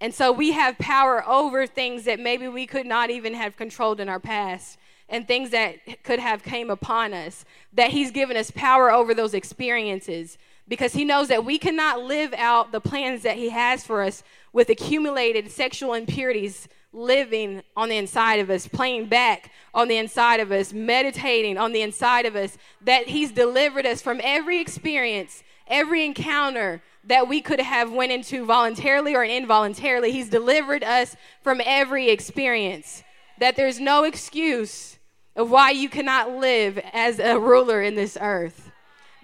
[0.00, 4.00] And so we have power over things that maybe we could not even have controlled
[4.00, 8.50] in our past and things that could have came upon us that he's given us
[8.50, 13.36] power over those experiences because he knows that we cannot live out the plans that
[13.36, 14.22] he has for us
[14.54, 20.38] with accumulated sexual impurities living on the inside of us, playing back on the inside
[20.38, 25.42] of us, meditating on the inside of us, that he's delivered us from every experience,
[25.66, 30.12] every encounter that we could have went into voluntarily or involuntarily.
[30.12, 33.02] He's delivered us from every experience.
[33.40, 34.98] That there's no excuse
[35.34, 38.70] of why you cannot live as a ruler in this earth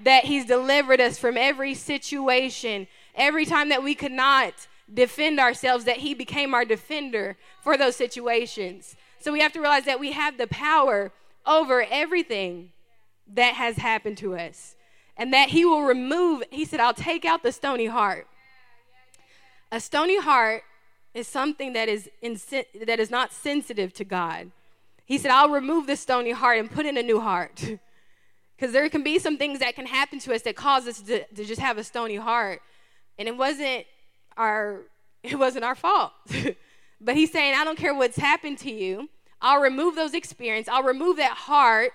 [0.02, 4.54] that He's delivered us from every situation, every time that we could not
[4.92, 8.96] defend ourselves, that He became our defender for those situations.
[9.18, 11.12] So we have to realize that we have the power
[11.46, 12.72] over everything
[13.34, 14.76] that has happened to us.
[15.16, 18.26] And that He will remove, He said, I'll take out the stony heart.
[19.72, 20.62] A stony heart
[21.14, 24.50] is something that is, that is not sensitive to God.
[25.04, 27.78] He said, I'll remove the stony heart and put in a new heart.
[28.56, 31.24] Because there can be some things that can happen to us that cause us to,
[31.24, 32.60] to just have a stony heart.
[33.18, 33.86] And it wasn't
[34.40, 34.80] our
[35.22, 36.12] it wasn't our fault.
[37.00, 39.08] but he's saying, I don't care what's happened to you.
[39.40, 40.72] I'll remove those experiences.
[40.72, 41.92] I'll remove that heart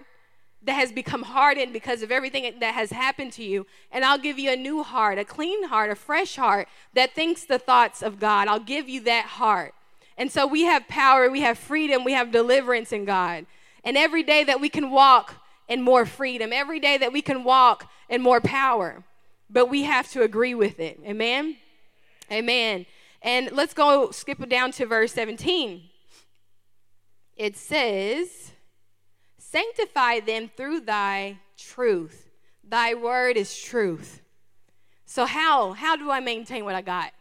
[0.63, 3.67] that has become hardened because of everything that has happened to you.
[3.91, 7.43] And I'll give you a new heart, a clean heart, a fresh heart that thinks
[7.43, 8.47] the thoughts of God.
[8.47, 9.73] I'll give you that heart.
[10.17, 13.45] And so we have power, we have freedom, we have deliverance in God.
[13.83, 15.35] And every day that we can walk
[15.67, 19.03] in more freedom, every day that we can walk in more power.
[19.49, 20.99] But we have to agree with it.
[21.05, 21.57] Amen?
[22.31, 22.85] Amen.
[23.21, 25.81] And let's go skip down to verse 17.
[27.35, 28.51] It says,
[29.37, 32.29] Sanctify them through thy truth.
[32.63, 34.21] Thy word is truth.
[35.05, 35.73] So, how?
[35.73, 37.11] How do I maintain what I got?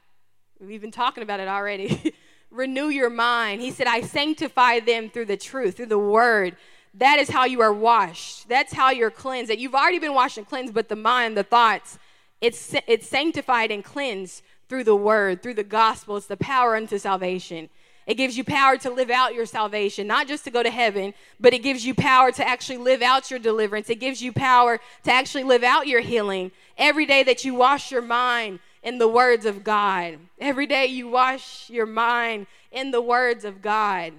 [0.60, 2.14] We've been talking about it already.
[2.50, 3.60] Renew your mind.
[3.60, 6.56] He said, I sanctify them through the truth, through the word.
[6.94, 8.48] That is how you are washed.
[8.48, 9.50] That's how you're cleansed.
[9.50, 11.98] That you've already been washed and cleansed, but the mind, the thoughts,
[12.40, 16.16] it's, it's sanctified and cleansed through the word, through the gospel.
[16.16, 17.68] It's the power unto salvation.
[18.06, 21.14] It gives you power to live out your salvation, not just to go to heaven,
[21.40, 23.88] but it gives you power to actually live out your deliverance.
[23.88, 26.50] It gives you power to actually live out your healing.
[26.76, 31.08] Every day that you wash your mind in the words of God, every day you
[31.08, 34.12] wash your mind in the words of God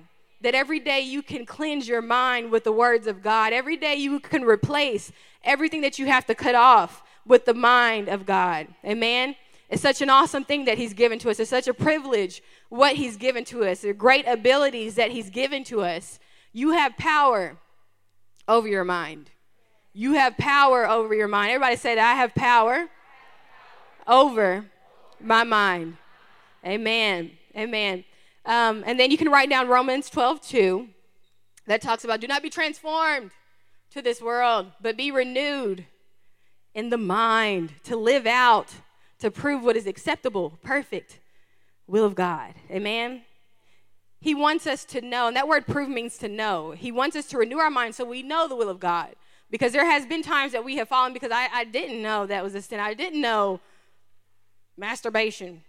[0.45, 3.51] that every day you can cleanse your mind with the words of God.
[3.51, 5.11] Every day you can replace
[5.43, 8.67] everything that you have to cut off with the mind of God.
[8.85, 9.35] Amen.
[9.69, 11.39] It's such an awesome thing that He's given to us.
[11.39, 15.63] It's such a privilege what He's given to us, the great abilities that He's given
[15.65, 16.19] to us.
[16.53, 17.57] You have power
[18.47, 19.31] over your mind.
[19.93, 21.51] You have power over your mind.
[21.51, 22.87] Everybody say that I have power
[24.07, 24.65] over
[25.19, 25.97] my mind.
[26.65, 27.31] Amen.
[27.55, 28.03] Amen.
[28.45, 30.87] Um, and then you can write down Romans 12, 2,
[31.67, 33.31] that talks about do not be transformed
[33.91, 35.85] to this world, but be renewed
[36.73, 38.69] in the mind to live out,
[39.19, 41.19] to prove what is acceptable, perfect
[41.87, 42.53] will of God.
[42.69, 43.21] Amen.
[44.21, 46.71] He wants us to know, and that word prove means to know.
[46.71, 49.15] He wants us to renew our mind so we know the will of God.
[49.51, 52.43] Because there has been times that we have fallen because I, I didn't know that
[52.43, 52.79] was a sin.
[52.79, 53.59] I didn't know
[54.77, 55.61] masturbation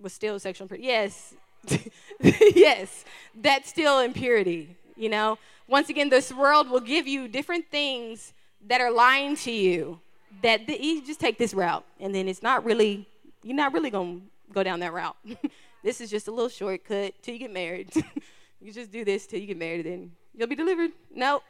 [0.00, 0.86] was still sexual impurity.
[0.86, 1.34] Yes,
[2.54, 5.38] yes, that's still impurity, you know?
[5.68, 8.32] Once again, this world will give you different things
[8.66, 10.00] that are lying to you
[10.42, 13.06] that the, you just take this route and then it's not really
[13.42, 15.16] you're not really going to go down that route.
[15.82, 17.90] this is just a little shortcut till you get married.
[18.60, 20.92] you just do this till you get married then you'll be delivered.
[21.14, 21.42] No.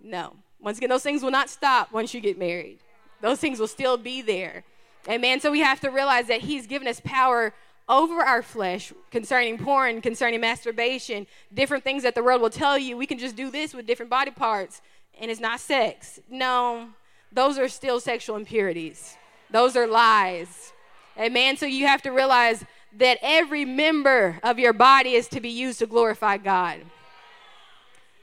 [0.00, 0.36] No.
[0.60, 2.78] Once again, those things will not stop once you get married.
[3.20, 4.64] Those things will still be there.
[5.08, 5.40] Amen.
[5.40, 7.54] So we have to realize that he's given us power
[7.88, 12.96] over our flesh concerning porn, concerning masturbation, different things that the world will tell you.
[12.96, 14.80] We can just do this with different body parts
[15.20, 16.20] and it's not sex.
[16.30, 16.88] No,
[17.32, 19.16] those are still sexual impurities.
[19.50, 20.72] Those are lies.
[21.18, 21.56] Amen.
[21.56, 22.64] So you have to realize
[22.96, 26.80] that every member of your body is to be used to glorify God.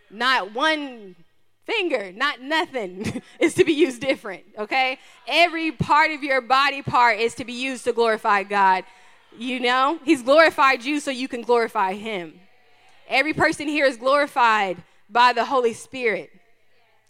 [0.09, 1.15] Not one
[1.65, 4.99] finger, not nothing is to be used different, okay?
[5.27, 8.85] Every part of your body part is to be used to glorify God.
[9.37, 12.39] You know, He's glorified you so you can glorify Him.
[13.09, 14.77] Every person here is glorified
[15.09, 16.31] by the Holy Spirit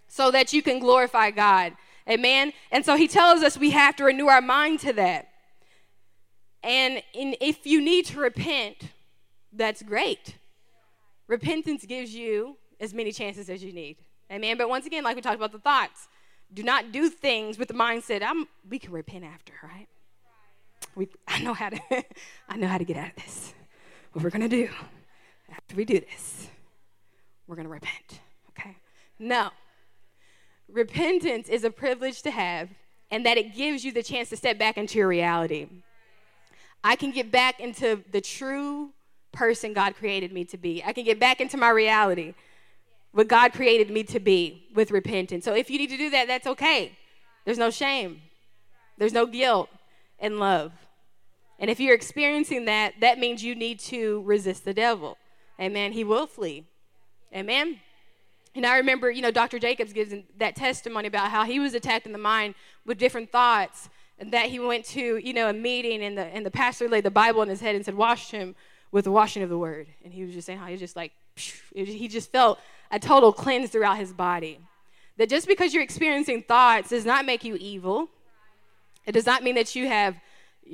[0.07, 1.73] so that you can glorify God.
[2.10, 2.53] Amen.
[2.72, 5.30] And so He tells us we have to renew our mind to that.
[6.64, 8.78] And in, if you need to repent,
[9.53, 10.36] that's great.
[11.28, 13.97] Repentance gives you as many chances as you need.
[14.32, 14.58] Amen.
[14.58, 16.08] But once again, like we talked about the thoughts,
[16.53, 19.88] do not do things with the mindset, I'm, we can repent after, right?
[20.95, 21.80] We, I know how to
[22.49, 23.53] I know how to get out of this.
[24.14, 24.70] What we're gonna do
[25.51, 26.47] after we do this,
[27.47, 28.20] we're gonna repent.
[28.49, 28.76] Okay?
[29.20, 29.49] No.
[30.72, 32.70] Repentance is a privilege to have,
[33.09, 35.68] and that it gives you the chance to step back into your reality.
[36.84, 38.91] I can get back into the true
[39.32, 40.84] person God created me to be.
[40.86, 42.34] I can get back into my reality,
[43.11, 45.45] what God created me to be with repentance.
[45.45, 46.97] So if you need to do that, that's okay.
[47.45, 48.22] There's no shame,
[48.97, 49.70] there's no guilt
[50.20, 50.74] and love.
[51.59, 55.18] And if you're experiencing that, that means you need to resist the devil.
[55.59, 55.93] Amen.
[55.93, 56.65] He will flee.
[57.34, 57.80] Amen.
[58.58, 59.60] And I remember, you know, Dr.
[59.60, 62.55] Jacobs gives that testimony about how he was attacked in the mind
[62.88, 63.88] with different thoughts
[64.18, 67.03] and that he went to, you know, a meeting and the, and the pastor laid
[67.03, 68.55] the Bible on his head and said, wash him
[68.91, 69.86] with the washing of the word.
[70.03, 73.70] And he was just saying how he just like, he just felt a total cleanse
[73.70, 74.60] throughout his body.
[75.18, 78.10] That just because you're experiencing thoughts does not make you evil.
[79.05, 80.16] It does not mean that you have,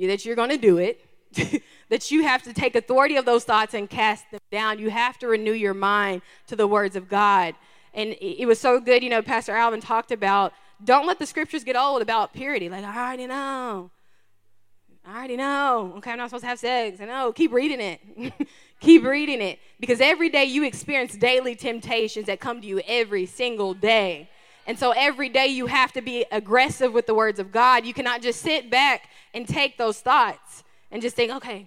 [0.00, 1.04] that you're going to do it.
[1.88, 4.78] that you have to take authority of those thoughts and cast them down.
[4.78, 7.54] You have to renew your mind to the words of God.
[7.94, 11.62] And it was so good, you know, Pastor Alvin talked about don't let the scriptures
[11.62, 12.68] get old about purity.
[12.68, 13.90] Like, I already know.
[15.06, 15.94] I already know.
[15.98, 17.00] Okay, I'm not supposed to have sex.
[17.00, 17.32] I know.
[17.32, 18.32] Keep reading it.
[18.80, 19.58] Keep reading it.
[19.78, 24.28] Because every day you experience daily temptations that come to you every single day.
[24.66, 27.84] And so every day you have to be aggressive with the words of God.
[27.84, 31.66] You cannot just sit back and take those thoughts and just think, okay,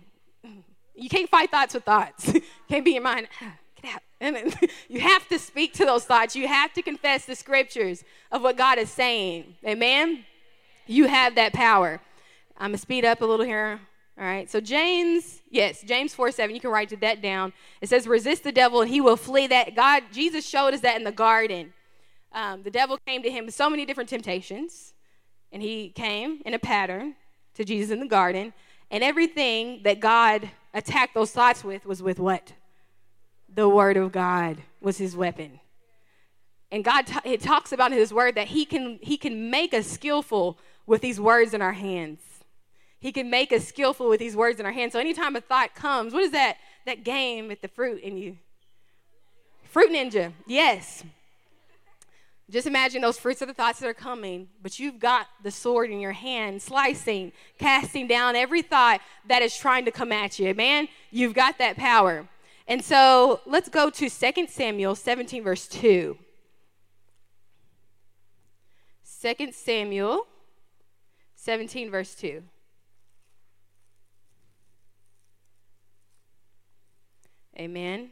[0.95, 2.33] you can't fight thoughts with thoughts.
[2.67, 3.27] can't be in your mind.
[4.19, 4.55] And
[4.89, 6.35] you have to speak to those thoughts.
[6.35, 9.55] You have to confess the scriptures of what God is saying.
[9.65, 10.25] Amen?
[10.85, 11.99] You have that power.
[12.57, 13.79] I'm going to speed up a little here.
[14.19, 14.49] All right.
[14.49, 17.53] So James, yes, James 4 7, you can write that down.
[17.81, 19.45] It says, resist the devil and he will flee.
[19.47, 21.73] That God, Jesus showed us that in the garden.
[22.31, 24.93] Um, the devil came to him with so many different temptations,
[25.51, 27.15] and he came in a pattern
[27.53, 28.53] to Jesus in the garden.
[28.89, 32.53] And everything that God attacked those thoughts with was with what?
[33.53, 35.59] The word of God was his weapon.
[36.71, 39.87] And God t- it talks about his word that he can he can make us
[39.87, 42.19] skillful with these words in our hands.
[42.99, 44.93] He can make us skillful with these words in our hands.
[44.93, 48.37] So anytime a thought comes, what is that that game with the fruit in you?
[49.63, 50.33] Fruit ninja.
[50.45, 51.03] Yes.
[52.49, 55.91] Just imagine those fruits of the thoughts that are coming, but you've got the sword
[55.91, 60.53] in your hand, slicing, casting down every thought that is trying to come at you.
[60.53, 62.27] Man, You've got that power.
[62.67, 66.17] And so let's go to 2 Samuel 17, verse 2.
[69.21, 70.27] 2 Samuel
[71.35, 72.43] 17, verse 2.
[77.57, 78.09] Amen.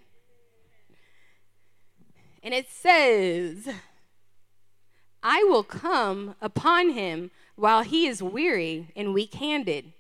[2.41, 3.68] And it says,
[5.22, 9.93] I will come upon him while he is weary and weak handed,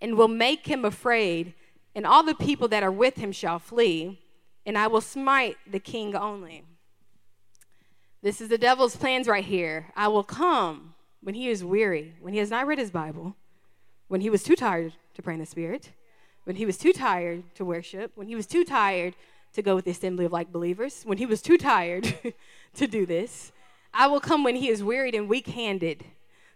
[0.00, 1.54] and will make him afraid
[1.94, 4.20] and all the people that are with him shall flee,
[4.66, 6.64] and I will smite the king only.
[8.22, 9.92] This is the devil's plans right here.
[9.94, 13.36] I will come when he is weary, when he has not read his Bible,
[14.08, 15.90] when he was too tired to pray in the Spirit,
[16.44, 19.14] when he was too tired to worship, when he was too tired
[19.52, 22.14] to go with the assembly of like believers, when he was too tired
[22.74, 23.52] to do this.
[23.92, 26.04] I will come when he is wearied and weak handed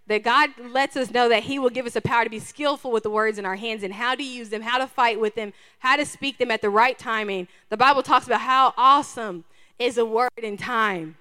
[0.09, 2.91] that God lets us know that He will give us a power to be skillful
[2.91, 5.35] with the words in our hands and how to use them, how to fight with
[5.35, 7.47] them, how to speak them at the right timing.
[7.69, 9.45] The Bible talks about how awesome
[9.79, 11.17] is a word in time.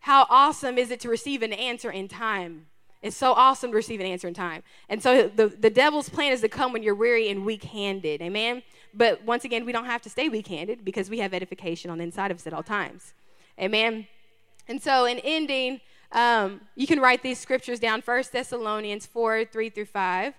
[0.00, 2.66] How awesome is it to receive an answer in time?
[3.02, 4.62] It's so awesome to receive an answer in time.
[4.88, 8.20] And so the, the devil's plan is to come when you're weary and weak handed.
[8.22, 8.62] Amen?
[8.92, 11.98] But once again, we don't have to stay weak handed because we have edification on
[11.98, 13.12] the inside of us at all times.
[13.60, 14.06] Amen?
[14.68, 15.80] And so, in ending,
[16.16, 20.32] um, you can write these scriptures down 1 Thessalonians 4 3 through 5.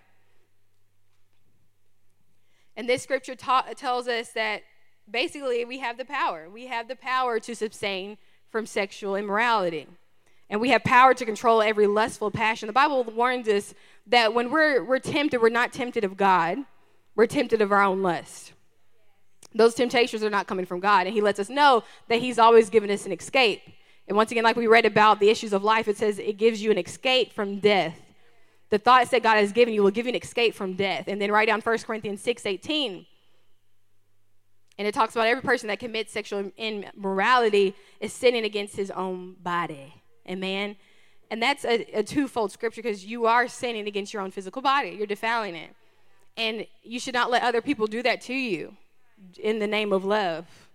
[2.75, 4.63] And this scripture ta- tells us that
[5.09, 6.49] basically we have the power.
[6.49, 8.17] We have the power to sustain
[8.49, 9.87] from sexual immorality.
[10.49, 12.67] And we have power to control every lustful passion.
[12.67, 13.75] The Bible warns us
[14.07, 16.59] that when we're, we're tempted, we're not tempted of God,
[17.15, 18.53] we're tempted of our own lust.
[19.53, 21.05] Those temptations are not coming from God.
[21.05, 23.61] And He lets us know that He's always given us an escape.
[24.07, 26.61] And once again, like we read about the issues of life, it says it gives
[26.61, 27.99] you an escape from death.
[28.69, 31.05] The thoughts that God has given you will give you an escape from death.
[31.07, 33.05] And then write down 1 Corinthians 6 18.
[34.77, 39.35] And it talks about every person that commits sexual immorality is sinning against his own
[39.41, 39.93] body.
[40.29, 40.75] Amen.
[41.31, 44.89] And that's a, a twofold scripture because you are sinning against your own physical body.
[44.89, 45.71] You're defiling it.
[46.37, 48.77] And you should not let other people do that to you
[49.39, 50.66] in the name of love.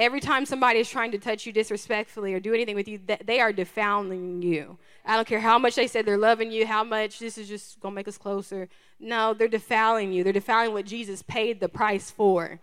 [0.00, 3.38] Every time somebody is trying to touch you disrespectfully or do anything with you, they
[3.38, 4.78] are defiling you.
[5.04, 7.78] I don't care how much they said they're loving you, how much this is just
[7.80, 8.70] going to make us closer.
[8.98, 10.24] No, they're defiling you.
[10.24, 12.60] They're defiling what Jesus paid the price for.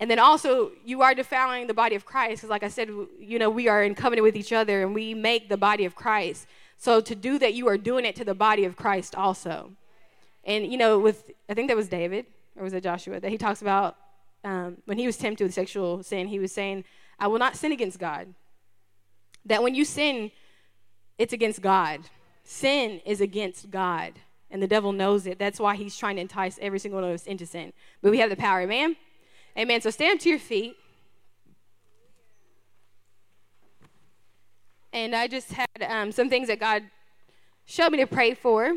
[0.00, 3.38] And then also, you are defiling the body of Christ because, like I said, you
[3.38, 6.48] know, we are in covenant with each other and we make the body of Christ.
[6.78, 9.70] So to do that, you are doing it to the body of Christ also.
[10.42, 12.26] And, you know, with, I think that was David
[12.56, 13.96] or was it Joshua that he talks about
[14.44, 16.84] um, when he was tempted with sexual sin, he was saying,
[17.18, 18.34] I will not sin against God.
[19.44, 20.30] That when you sin,
[21.18, 22.00] it's against God.
[22.44, 24.14] Sin is against God.
[24.50, 25.38] And the devil knows it.
[25.38, 27.72] That's why he's trying to entice every single one of us into sin.
[28.02, 28.96] But we have the power, amen?
[29.56, 29.80] Amen.
[29.80, 30.76] So stand to your feet.
[34.92, 36.82] And I just had um, some things that God
[37.64, 38.76] showed me to pray for.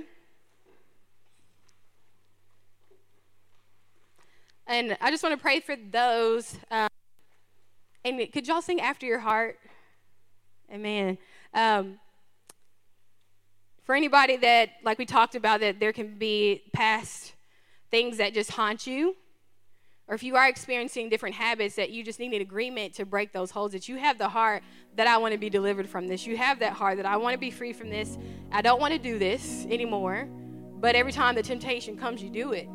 [4.67, 6.57] And I just want to pray for those.
[6.71, 6.87] Um,
[8.03, 9.59] and could y'all sing after your heart?
[10.71, 11.17] Amen.
[11.53, 11.99] Um,
[13.83, 17.33] for anybody that, like we talked about, that there can be past
[17.91, 19.15] things that just haunt you
[20.07, 23.31] or if you are experiencing different habits that you just need an agreement to break
[23.31, 24.61] those holds, that you have the heart
[24.95, 26.27] that I want to be delivered from this.
[26.27, 28.17] You have that heart that I want to be free from this.
[28.51, 30.27] I don't want to do this anymore.
[30.79, 32.69] But every time the temptation comes, you do it.